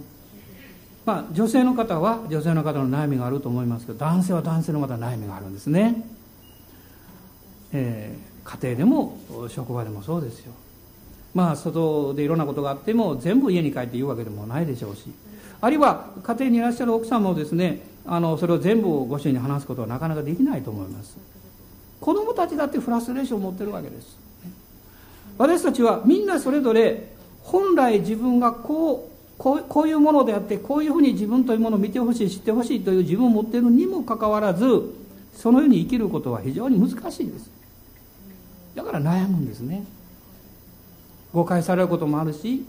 [1.04, 6.06] まあ女性の方は女性の方の悩みがあると思いますけど男性は男性のまた悩みがあるんですね、
[7.74, 9.18] えー、家庭でも
[9.50, 10.54] 職場でもそうですよ。
[11.34, 15.06] まあ外でいろんなことがあっても全部家に帰って言うわけでもないでしょうし。
[15.60, 21.18] あるいは家庭にいらっしゃる奥さんもですねあのそれを全部ご主人に話すことはなかなかできないと思います。
[22.00, 24.18] 子供たちだってフラストレーションを持ってるわけです。
[25.38, 27.12] 私たちはみんなそれぞれ
[27.42, 34.66] 本来自分がこうこうこういうものであってこういうふうに自分というものを見てほしい知ってほしいという自分を持っているにもかかわらず
[35.34, 37.50] そのように生きることは非常に難しいです。
[38.76, 39.84] だから悩むんですね。
[41.34, 42.64] 誤解されることもあるし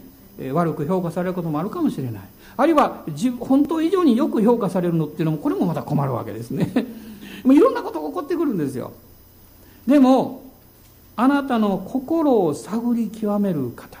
[0.53, 2.23] 悪く評価されることもあるかもしれない。
[2.55, 3.03] あるいは
[3.39, 6.71] 本当以上によく評価されるのっていうのもこれもまた困るわけですね。
[7.45, 8.91] いろんなことが起こってくるんですよ。
[9.87, 10.43] でも
[11.15, 13.99] あなたの心を探り極める方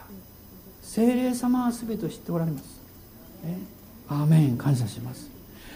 [0.81, 2.63] 精霊様は全て知っておられます、
[3.43, 3.59] ね、
[4.07, 5.29] アーメン感謝します。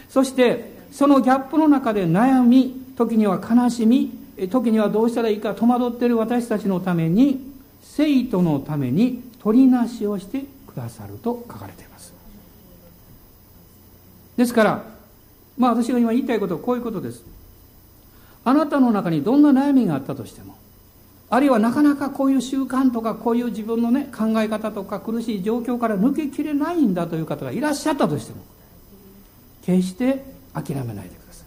[0.08, 4.12] そしてそのギャップの中で悩み時には悲しみ
[4.50, 12.12] 時にはどうしたらいいか戸惑っている私たちのために生徒のために取りなしをしてくださると書かれています。
[14.36, 14.84] ですから
[15.56, 17.24] まあ私が今言いたいことはこういうことです。
[18.44, 20.54] あなたの中にどんな悩みがあったとしても
[21.30, 28.42] あるいはなかなかこういう習慣とかこういう自分のね考え方とか苦しい状況から抜けきれないんだという方がいらっしゃったとしても
[29.62, 31.46] 決して諦めないでください。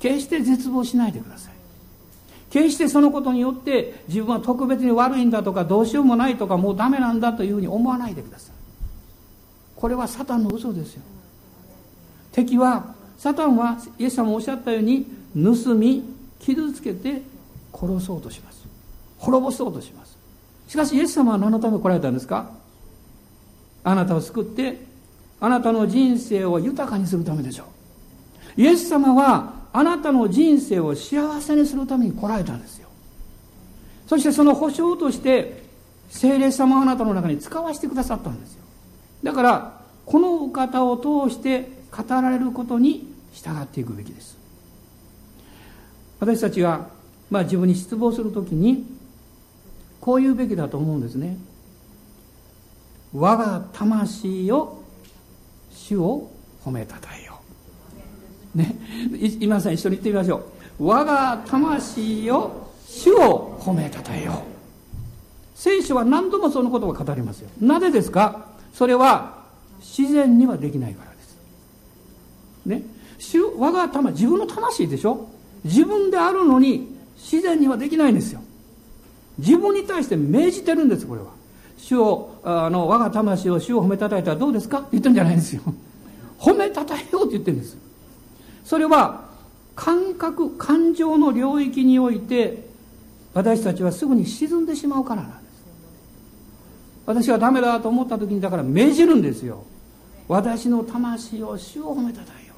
[0.00, 1.59] 決して絶望しないでください。
[2.50, 8.54] 決してそのことによって自分は特別に悪いんだとかどうしようもないとかもうダメなんだというふうに思わないでください。
[9.76, 11.02] これはサタンの嘘ですよ。
[12.32, 16.02] 敵はサタンはイエス様もおっしゃったように盗み
[16.40, 17.22] 傷つけて
[17.72, 18.66] 殺そうとします。
[19.18, 20.18] 滅ぼそうとします。
[20.66, 22.50] しかしイエス様は何のために来られたんですか？
[23.84, 24.80] あなたを救って
[25.40, 27.64] あなたの人生を豊かにするためでしょ
[28.56, 28.60] う。
[28.60, 32.88] イエス様はあなたの人生を幸せにするために来られたんですよ。
[34.06, 35.62] そしてその保証として
[36.08, 38.62] 聖霊様をあなたの中に使わせてくださったんですよ。
[39.22, 44.36] だからこのお方を通して語られることに従っていくべきです。
[46.18, 46.88] 私たちが、
[47.30, 48.84] まあ、自分に失望するときに
[50.00, 51.36] こう言うべきだと思うんですね。
[53.14, 54.82] 我が魂を
[55.70, 56.30] 主を
[56.64, 57.29] 褒めたたえよ
[58.54, 58.76] ね。
[59.40, 60.44] 今さん一緒に言ってみましょ
[60.78, 60.86] う。
[60.86, 64.34] 我が魂を主を褒めたたえよう。
[65.54, 67.50] 聖書は何度もそのことを語りますよ。
[67.60, 68.46] なぜですか？
[68.72, 69.44] それは
[69.80, 71.36] 自然にはできないからです。
[72.66, 72.82] ね。
[73.18, 75.28] 主我が魂自分の魂でしょ？
[75.64, 78.40] 自分であるのに自然にはできないんですよ。
[79.38, 81.26] 自分に対して命じてるんですこれは。
[81.76, 84.78] 主をあの我が魂を主を褒めたたえたらどうですか？
[84.78, 85.62] って言ってるんじゃないんですよ。
[86.38, 87.76] 褒めたたえようって言ってるんです。
[88.70, 89.22] それは
[89.74, 92.68] 感覚感情の領域において
[93.34, 95.64] 私たちはすぐに沈んでしまうからなんです。
[97.04, 99.64] 私はダメだと思った時にだから命じるんですよ。
[100.28, 102.54] 私の魂を主を褒めたたえよ。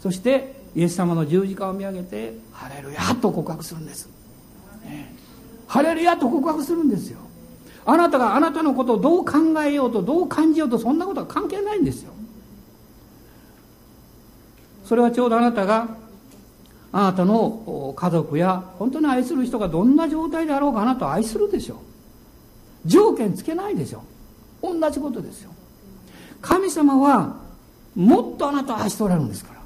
[0.00, 4.08] そしてイエス様の十字架を見上げて「ハレルヤ」と告白するんです、
[4.84, 5.14] ね
[5.68, 7.20] ハレルヤと告白するんですよ。
[7.86, 12.10] あなたがあなたのことをどう考えようとどう感じようとそんなことは関係ないんですよ。
[14.84, 15.88] それはちょうどあなたが
[16.92, 21.78] あなたの家族や本当に愛する人がどんな状態であろうかあなたを愛するでしょう。
[22.84, 24.02] 条件つけないでしょ
[24.62, 24.78] う。
[24.78, 25.50] 同じことですよ。
[26.40, 27.36] 神様は
[27.94, 29.60] もっとあなたを愛しておられるんですから。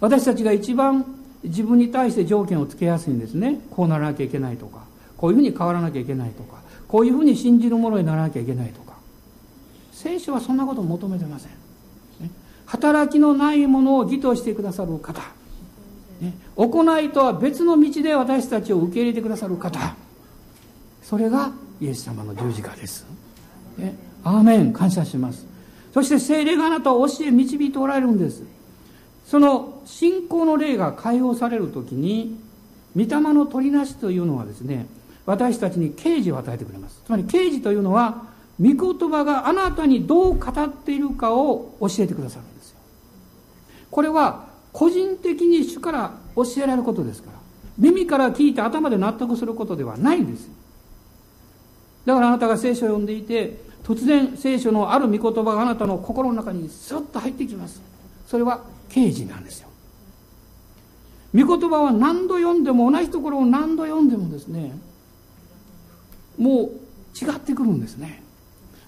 [0.00, 1.04] 私たちが一番
[1.44, 3.60] 自分に対して条件をつけやすいんですね。
[3.70, 4.80] こうならなきゃいけないとか。
[5.16, 6.58] こういうふうに変わらなきゃいけないとか。
[6.88, 8.94] こういうふうに信じるものにならなきゃいけないとか。
[9.92, 11.50] 聖書はそんなことを求めてません、
[12.68, 15.22] 働きのないものを義としてくださる方、
[16.20, 19.96] ね、行いとは別の道で私たちを受け入れてくださる方。
[21.02, 21.50] それが
[21.80, 23.06] イエス様の十字架です、
[23.78, 24.74] ね、アーメン。
[24.74, 25.46] 感謝します。
[25.94, 28.42] そして精霊があなたを教え導いておられるんです。
[29.24, 32.38] その信仰の霊が解放される時に
[32.94, 34.86] 御霊の取りなしというのはですね
[35.24, 37.00] 私たちに啓示を与えてくれます。
[37.06, 38.26] つまり啓示というのは
[38.60, 42.57] 御言葉があなたにどう語っているかを教えてくださる。
[43.90, 47.38] これは個人的に主から教えられることですから。
[47.78, 50.48] 耳から聞いて頭で納得することではないんです。
[52.04, 57.80] だからあなたが聖書を読んでいて突然聖書のある御言葉があなたの心の中にスッと入ってきます。
[58.26, 59.68] それは啓示なんですよ。
[61.34, 64.76] 御言葉は何度読んでも同じところを何度読んでもですね
[66.38, 66.64] もう
[67.14, 68.22] 違ってくるんですね。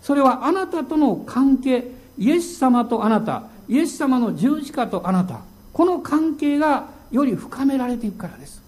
[0.03, 5.43] それはあなたとの関係イエス様とあなたイエス様の十字架とあなた
[5.73, 8.61] この関係がより深められていくからです。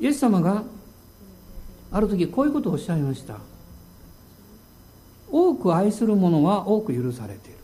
[0.00, 0.64] イエス様が
[1.92, 3.36] ある時こういうことをおっしゃいました。
[5.30, 7.58] 多く愛する者は多く許されている。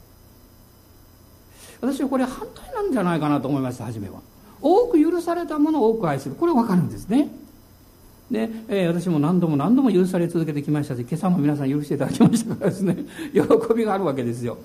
[1.81, 4.21] 私はこれ反対なんじゃないかなと思いました初めは。
[4.61, 6.37] 多く許されたものを多く愛する。
[6.37, 7.29] これ分かるんですね。
[8.31, 12.97] で、えー、私も何度も何度も許され続けてきましたし今朝も皆さん許していただきましたからですね。
[13.35, 14.59] 喜びがあるわけですよ。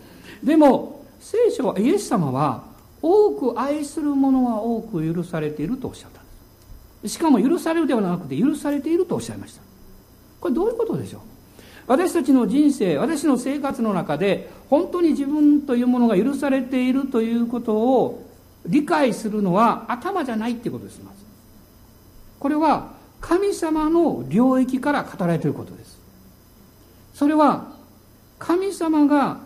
[0.43, 2.63] でも聖書はイエス様は
[3.01, 6.23] 多く愛する者は多く許されているとおっしゃったん
[7.03, 7.15] です。
[7.15, 9.61] しかも許されるではなくて許されているとおっしゃいました。
[10.39, 11.21] これどういうことでしょう？
[11.87, 18.25] 私たちの人生私の生活の中で本当に自分というものが許されているということを
[18.65, 20.99] 理解するのは頭じゃないっていうことです。
[21.03, 21.17] まず。
[22.39, 25.99] これは神様の領域から語られていることです。
[27.13, 27.67] それは
[28.39, 29.39] 神様が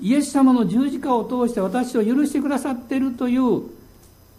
[0.00, 3.68] イエス様の十字架を通して私を許してくださっているという御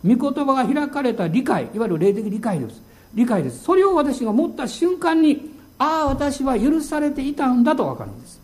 [0.04, 2.82] 言葉が開かれた理解いわゆる霊的理解です。
[3.14, 3.64] 理解です。
[3.64, 8.40] それを私が持った瞬間にああ私は許されていたんだと分かるんです。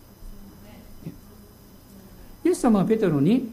[2.44, 3.50] イエス様はペテロに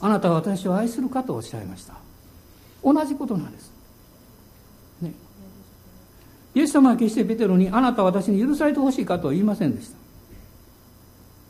[0.00, 1.94] あなたは私を愛するかとおっしゃいました。
[2.84, 3.72] 同じことなんです、
[5.02, 5.12] ね、
[6.54, 9.96] イエス様は決してペテロにあなたは私に許されてほしいかと言いませんでした。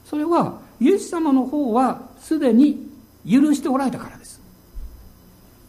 [0.07, 2.89] それはイエス様の方はすでに
[3.29, 4.41] 許しておられたからです。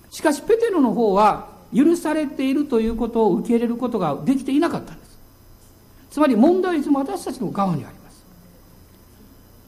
[0.10, 5.20] しかしペテロの方は許されているということを受け入れることができていなかったんです。
[6.12, 8.26] つまり問題はいつも私たちの側にあります。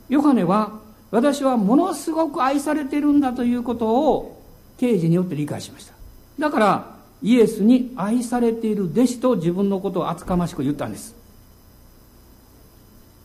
[0.10, 0.80] ヨハネは
[1.12, 4.42] 私はものすごく愛されているんだということを
[4.78, 5.94] 刑事によって理解しました。
[6.40, 11.16] だからイエスに愛されている弟子と自分のことを厚かましく言ったんです。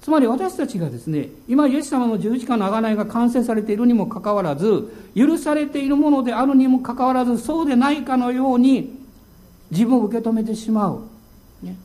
[0.06, 9.00] つまり私たちがですね今イエス様の十字架の贖いが完成されているにもかかわらず許されているものであるにもかかわらずそうでないかのように
[9.72, 11.00] 自分を受け止めてしまう、
[11.60, 11.76] ね、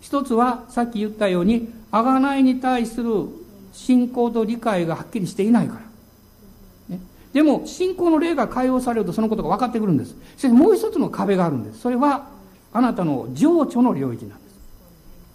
[0.00, 3.26] 一つはさっき言ったように贖いに対する
[3.74, 6.96] 信仰と理解がはっきりしていないから。
[6.96, 7.02] ね、
[7.34, 10.16] でも、信仰の霊が解放されるとそのことが分かってくるんです。
[10.38, 11.80] しかしもう一つの壁があるんです。
[11.80, 12.26] それは、
[12.72, 14.56] あなたの情緒の領域なんです。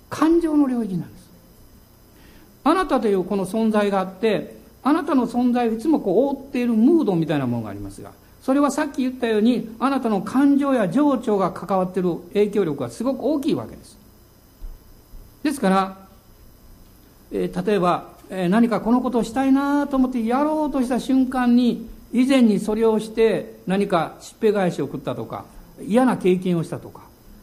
[0.10, 1.21] 感情の領域なんです。
[2.64, 13.98] あなたというこの存在があって、あなたの存在をいつもこう覆っているムードみたいなものがありますが、それはさっき言ったように、あなたの感情や情緒が関わっている影響力がすごく大きいわけです。
[15.44, 15.98] ですから、
[17.32, 25.44] えー、例えば、え何かこのことをしたいなと思ってやろうとした瞬間に以前にそれをして何かしっぺ返しを食ったとか
[25.86, 27.02] 嫌な経験をしたとか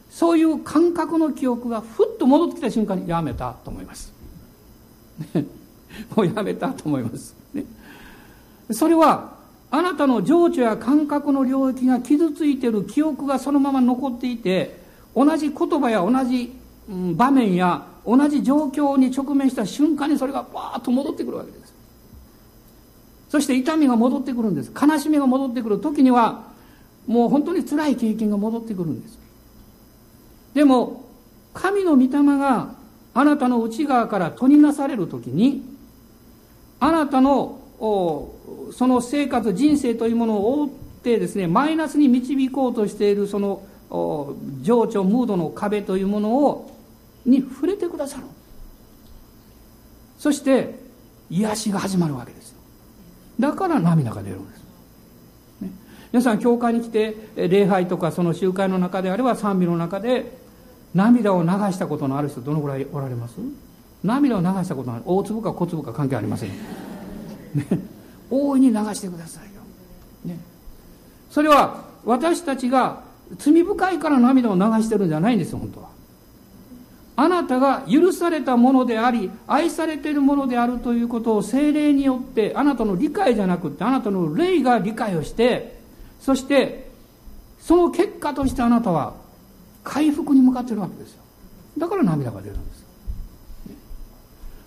[0.09, 4.18] そういう感覚の記憶がふっと戻ってきた瞬間にやめたと思います。
[6.15, 7.35] もうやめたと思います。
[7.53, 7.65] ね、
[8.71, 9.37] それは
[9.71, 14.81] あなたの情緒や感覚の領域が傷ついている記憶がそのまま残っていて
[15.15, 16.53] 同じ言葉や同じ
[16.89, 21.75] 場面や同じ状況に直面した瞬間にそれがバーッと戻ってくるわけです。
[23.29, 24.73] そして痛みが戻ってくるんです。
[24.75, 26.45] 悲しみが戻ってくる時には
[27.07, 29.19] もう本当に辛い経験が戻ってくるんです。
[30.55, 31.05] でも
[31.53, 32.09] 神の御霊
[32.39, 32.75] が
[33.19, 35.65] あなたの内側から取りなされる時に
[36.79, 40.69] あなたのその生活人生というものを覆っ
[41.03, 43.65] てですねマイナスに導こうとしているその
[44.63, 46.71] 情緒ムードの壁というものを
[47.27, 48.23] に触れてくださる
[50.17, 50.79] そして
[51.29, 52.55] 癒しが始まるわけです
[53.41, 54.63] だから涙が出るんです、
[55.63, 55.71] ね、
[56.13, 60.47] 皆さん教会に来て礼拝とかその集会の中であれば賛美の中で
[60.95, 63.35] 涙を流したことのある人どのぐらいおられます？
[64.03, 66.57] 涙を流したことのある大粒か小粒か関係ありません、ね、
[68.31, 69.61] 大いに流してくださいよ、
[70.25, 70.39] ね、
[71.31, 73.03] それは私たちが
[73.39, 75.89] 罪深いから涙を流してるんじゃないんですよ本当は。
[77.17, 85.81] あなたが許されたものであり愛されているものであるということを精霊によってあなたの理解じゃなくてあなたの霊が理解をして
[86.21, 86.89] そして
[87.59, 89.15] その結果としてあなたは
[89.89, 91.23] 回復に向かっているわけですよ。
[91.79, 92.85] だから涙が出るんです。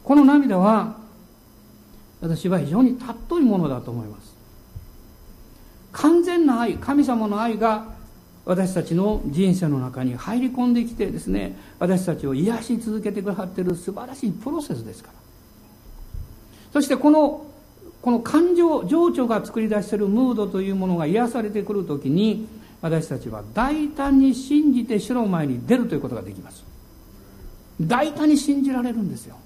[0.04, 0.98] この涙は
[2.22, 4.36] 私は非常に尊いものだと思います。
[5.92, 7.86] 完全な愛神様の愛が
[8.46, 15.14] 私たちの人生の中に入り込んできてですね私たちを癒し続けてくださっている素晴らしいプロセスですから。
[16.74, 17.46] そしてこの
[18.02, 22.48] この感情情緒が作り出しているムードというものが癒されてくるときに
[22.82, 26.64] 私たちは大胆に信じて主の前に出るということができます。
[27.80, 29.38] 大胆に信じられるんですよ。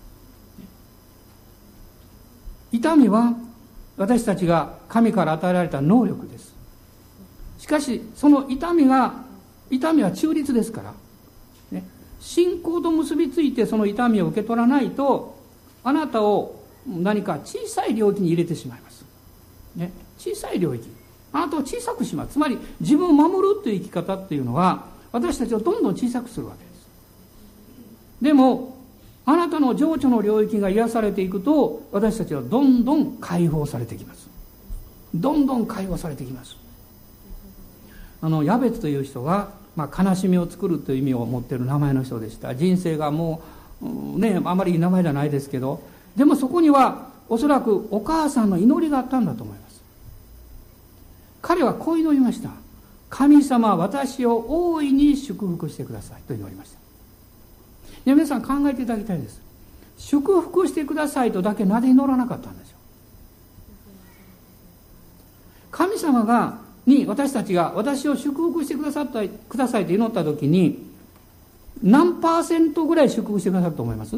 [2.72, 3.34] 痛みは
[3.98, 6.56] 私たちが神から与えられた能力です。
[7.60, 9.14] しかしその痛みが
[9.70, 10.94] 痛みは中立ですから、
[11.72, 11.84] ね、
[12.20, 15.38] 信仰と結びついてその痛みを受け取らないと
[15.84, 19.06] あなたを何か小さい領域に入れてしまいます、
[19.76, 20.95] ね、小さい領域。
[21.36, 22.34] あなたを小さくします。
[22.34, 26.88] つまり自分を守るという生き方っていうのは私たちをどんどん小さくするわけです。
[28.22, 28.78] でも
[29.26, 34.30] あなたの情緒の領域が癒されていくと私たちはどんどん解放されてきます。
[35.14, 36.56] どんどん解放されてきます。
[38.22, 42.56] あのヤベツという人が、まあ、悲しみを作るという意味を持っている名前の人でした。
[42.56, 43.42] 人生がも
[43.82, 45.82] う、ねあまりいい名前じゃないですけど。
[46.16, 49.65] でもそこにはおそらくお母さんの祈りがあったんだと思います。
[51.48, 52.50] 彼はこう祈りました。
[53.08, 56.22] 神様私を大いに祝福してください。
[56.24, 56.80] と祈りました。
[58.04, 59.40] 皆さん考えていただきたいです。
[59.96, 62.76] 祝福してくださいとだけなぜ祈らなかったんでしょう。
[65.70, 70.84] 神様がに私たちが私を祝福してくださったくださいと祈った時に
[71.84, 74.16] 何パーセントぐらい祝福してくださると思います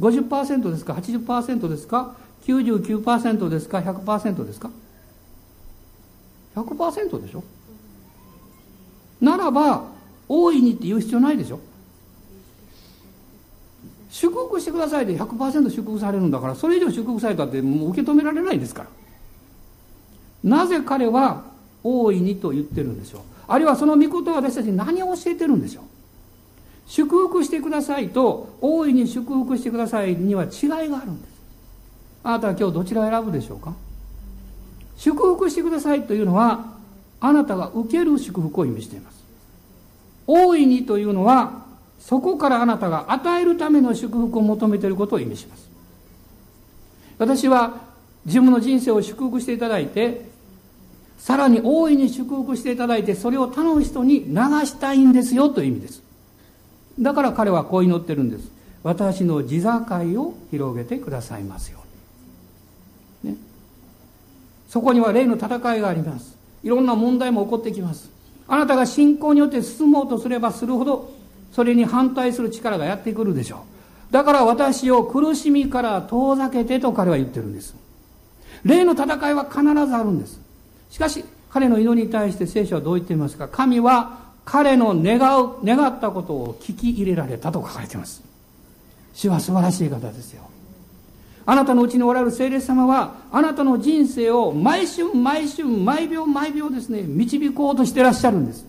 [0.00, 4.70] ?50% ですか？80%ですか？99%ですか？100%ですか？
[6.54, 7.42] 100%でしょ。
[9.20, 9.84] ならば
[10.28, 11.60] 大いにって言う必要ないでしょ。
[14.10, 18.88] 祝福してくださいで100%祝福されるんだからそれ以上祝福されたってもう受け止められないですから。
[20.44, 21.44] なぜ彼は
[21.82, 23.20] 大いにと言ってるんでしょう。
[23.48, 25.84] あるいはその御事は私たちに何を教えてるんでしょう。
[26.86, 30.50] 祝福してくださいと大いに祝福してくださいには違い
[30.90, 31.32] があるんです。
[32.24, 33.72] あなたは今日どちらを選ぶでしょうか。
[35.02, 36.74] 祝福してくださいというのは
[37.18, 39.24] あなたが受ける祝福を意味しています。
[40.28, 41.64] 大いにというのは
[41.98, 45.68] そこからあなたが与えるための祝福を求めていることを意味します。
[47.18, 47.80] 私は
[48.26, 50.30] 自分の人生を祝福していただいて
[51.18, 54.34] さらに大いに祝福していただいてそれを他の人に流
[54.66, 56.00] したいんですよという意味です。
[57.00, 58.48] だから彼はこう祈ってるんです。
[58.84, 59.68] 私の地境
[60.22, 61.81] を広げてくださいますよ、
[64.72, 66.34] そこには霊の戦いがあります。
[66.62, 68.10] いろんな問題も起こってきます。
[68.48, 71.12] あなたが信仰によって進もうとすればするほど
[71.52, 73.66] それに反対する力がやってくるでしょ
[74.10, 74.12] う。
[74.14, 77.76] だから私を苦しみから遠ざけてと彼は言ってるんです。
[78.64, 80.40] 霊の戦いは必ずあるんです。
[80.88, 83.48] しかし彼の祈りに対して聖書はどう言っていますか。
[83.48, 88.22] 神は彼の願う願ったことを聞き入れられたと書かれています。
[89.12, 90.48] 主は素晴らしい方ですよ。
[91.44, 98.66] あなたのうちにおられる聖霊様はあなたの人生を毎春毎春毎秒毎秒ですね導こうとしてらっしゃるんです。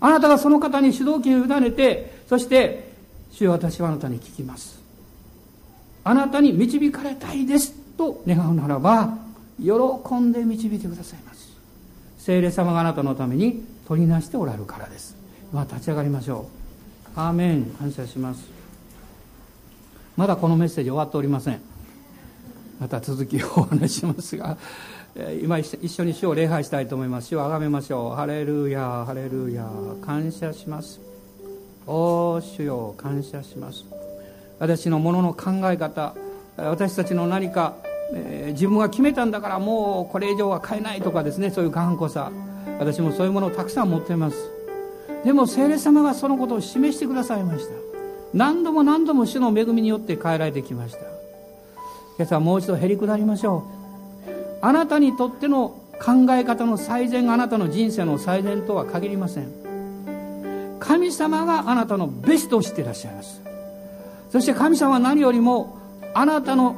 [0.00, 2.92] あなたがその方に主導権を委ねてそして
[3.30, 4.80] 主よ私はあなたに聞きます。
[6.04, 9.16] あなたに導かれたいですと願うならば
[9.58, 11.56] 喜んで導いてくださいます。
[12.18, 15.16] 聖霊様があなたのために取りなしておられるからです。
[15.52, 16.48] まあ立ち上がりましょ
[17.16, 17.20] う。
[17.20, 17.66] アーメン。
[17.78, 18.44] 感謝します。
[20.16, 21.75] まだこのメッセージ終わっておりません。
[22.80, 24.56] また続きをお話ししますが
[25.42, 27.28] 今一緒に主を礼拝したいと思います。
[27.28, 28.14] 主をあがめましょう。
[28.14, 29.66] ハレルヤハレルヤ
[30.02, 31.00] 感謝します。
[31.86, 33.84] おお主よ感謝します。
[34.58, 36.14] 私のものの考え方
[36.56, 37.76] 私たちの何か
[38.12, 41.50] えー、自分が決めたんだからもうこれ以上は買えないとかですね。
[41.50, 42.30] そういう頑固さ。
[42.78, 44.50] 私もそういうものをたくさん持っています。
[45.24, 47.74] でも聖霊様がそのことを示してくださいました。
[48.34, 51.15] 何度も何度も主の恵みによって変えられてきました。
[52.16, 53.62] 今朝もう一度へり下りましょう。
[54.62, 59.48] あなたにとっての考え方の最善があなたの人生の最善とは限りません。
[60.80, 63.42] 神様があなたのベストを知っていらっしゃいます。
[64.30, 65.78] そして神様は何よりも
[66.14, 66.76] あなたの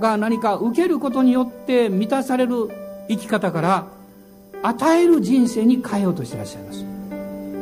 [0.00, 2.68] が何か受けることによって満たされる
[3.08, 3.86] 生き方から
[4.62, 6.84] 与える人生に変えようとしていらっしゃいます。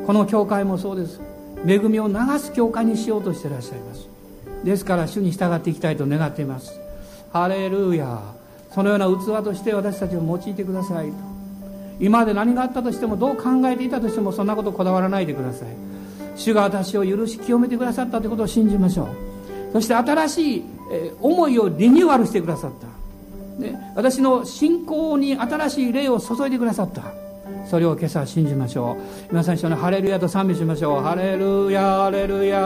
[0.07, 1.21] この教会もそうです。
[1.67, 4.09] 恵みを流す教会にしようとしていらっしゃいます。
[4.65, 6.78] ですから主に従っていきたいと願っています。
[7.43, 8.21] ハレルヤ。
[8.75, 11.15] そのような器として私たちを用いてくださいと。
[11.99, 15.69] 今まで何があったとしてもどう考えていたとしてもそんなことこだわらないでください。
[16.37, 19.09] 主が私を許し清めてくださったということを信じましょう。
[19.73, 20.65] そして新しい
[21.21, 22.87] 思いをリニューアルしてくださった、
[23.61, 27.03] ね、私の信仰に新しい霊を注いでくださった。
[27.67, 28.97] それを今朝信じましょ
[29.29, 29.33] う。
[29.33, 31.03] 皆さん一緒にハレルヤと賛美しましょう。
[31.03, 32.59] ハレルヤハレルヤ。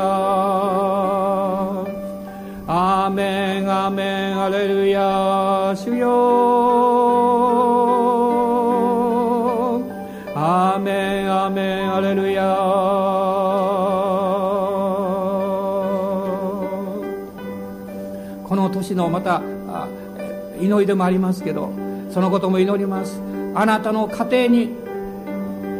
[2.74, 6.08] アーメンアーメンハレルヤ主よ
[10.34, 12.46] アーメンアーメンハレルヤ
[18.48, 19.42] この年のまた
[20.58, 21.74] 祈りでもありますけど
[22.08, 23.20] そのことも祈ります。
[23.54, 24.70] あなたの家庭に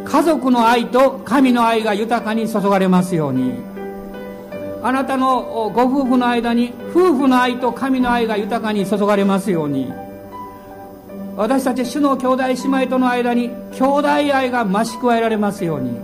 [0.05, 3.72] 家族の愛と神の愛が豊かに注がれますように。
[4.85, 9.93] あなたのご夫婦の間に夫婦の愛と神の愛が豊かに注がれますように。
[11.37, 15.97] 私たち主の兄弟姉妹との間に兄弟愛が増し加えられますように。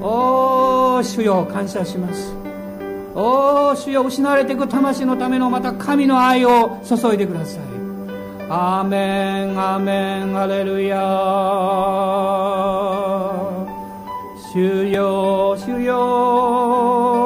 [0.00, 2.34] おー主よ感謝します。
[3.14, 7.60] おー主よ失われていく魂のためのまた神の愛を注いでください。
[8.48, 10.96] アーメンアーメンアレルヤ
[14.54, 17.25] 主よ主よ。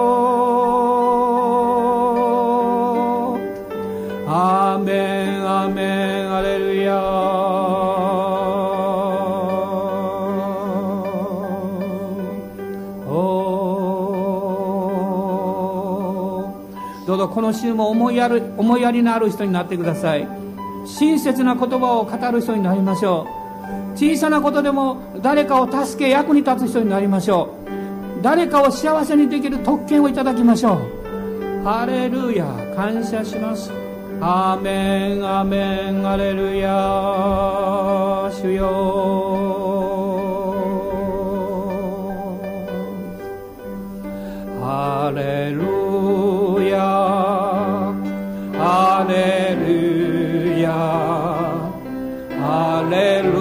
[17.20, 20.26] ぞこの週も思いやる思いやりのある人になってください。
[20.86, 23.26] 親切な言葉を語る人になりましょ
[23.94, 23.96] う。
[23.96, 28.22] 小さなことでも誰かを助け役に立つ人になりましょう。
[28.22, 31.64] 誰かを幸せにできる特権をいただきましょう。
[31.64, 33.70] ハレルヤ感謝します。
[34.22, 38.30] アーメンアーメンアレルヤ。
[38.32, 39.29] 主よ。
[53.00, 53.39] ハ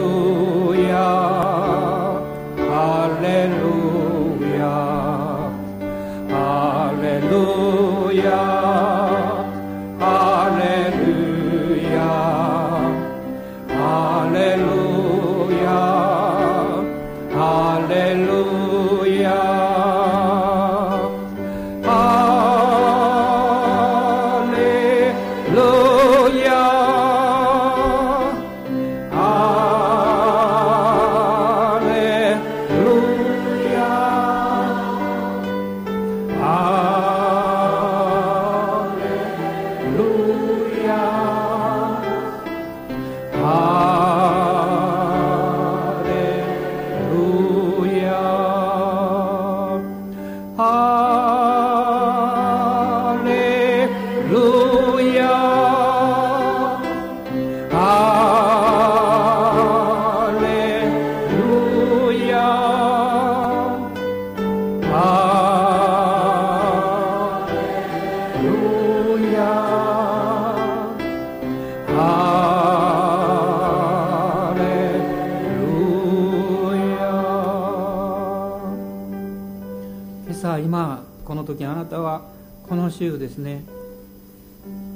[82.72, 83.64] レルヤ週ですね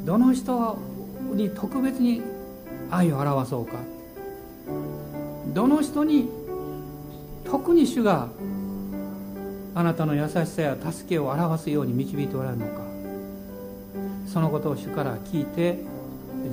[0.06, 0.78] どの人
[1.34, 2.22] に特別に
[2.92, 3.74] 愛を表そうか。
[5.54, 6.30] どの人に
[7.44, 8.30] 特に主が
[9.76, 12.82] あなたの優しさや助けを表すように導いておられるのか。
[14.28, 15.80] そのことを主から聞いて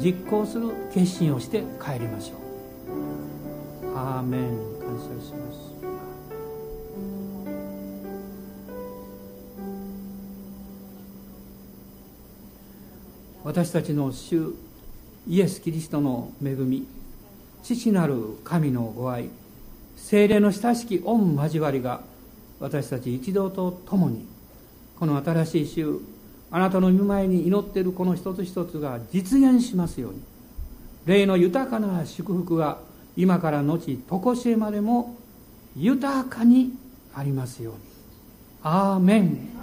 [0.03, 2.35] 実行する決心をして帰りましょ
[3.93, 3.97] う。
[3.97, 4.71] アーメン。
[4.81, 5.70] 感謝します。
[13.51, 14.55] 私たちの主
[15.27, 16.87] イエス・キリストの恵み
[17.65, 19.29] 父なる神のご愛
[19.97, 22.01] 精霊の親しき御交わりが
[22.61, 24.25] 私たち一同と共に
[25.01, 25.99] この新しい週
[26.53, 30.21] あなたの御前に祈っているこの一つ一つが実現しますように。
[31.07, 32.79] 霊の豊かな祝福が
[33.17, 35.17] 今から後常しえまでも
[35.77, 36.73] 豊かに
[37.17, 37.81] ありますように。
[38.63, 39.60] アーメン。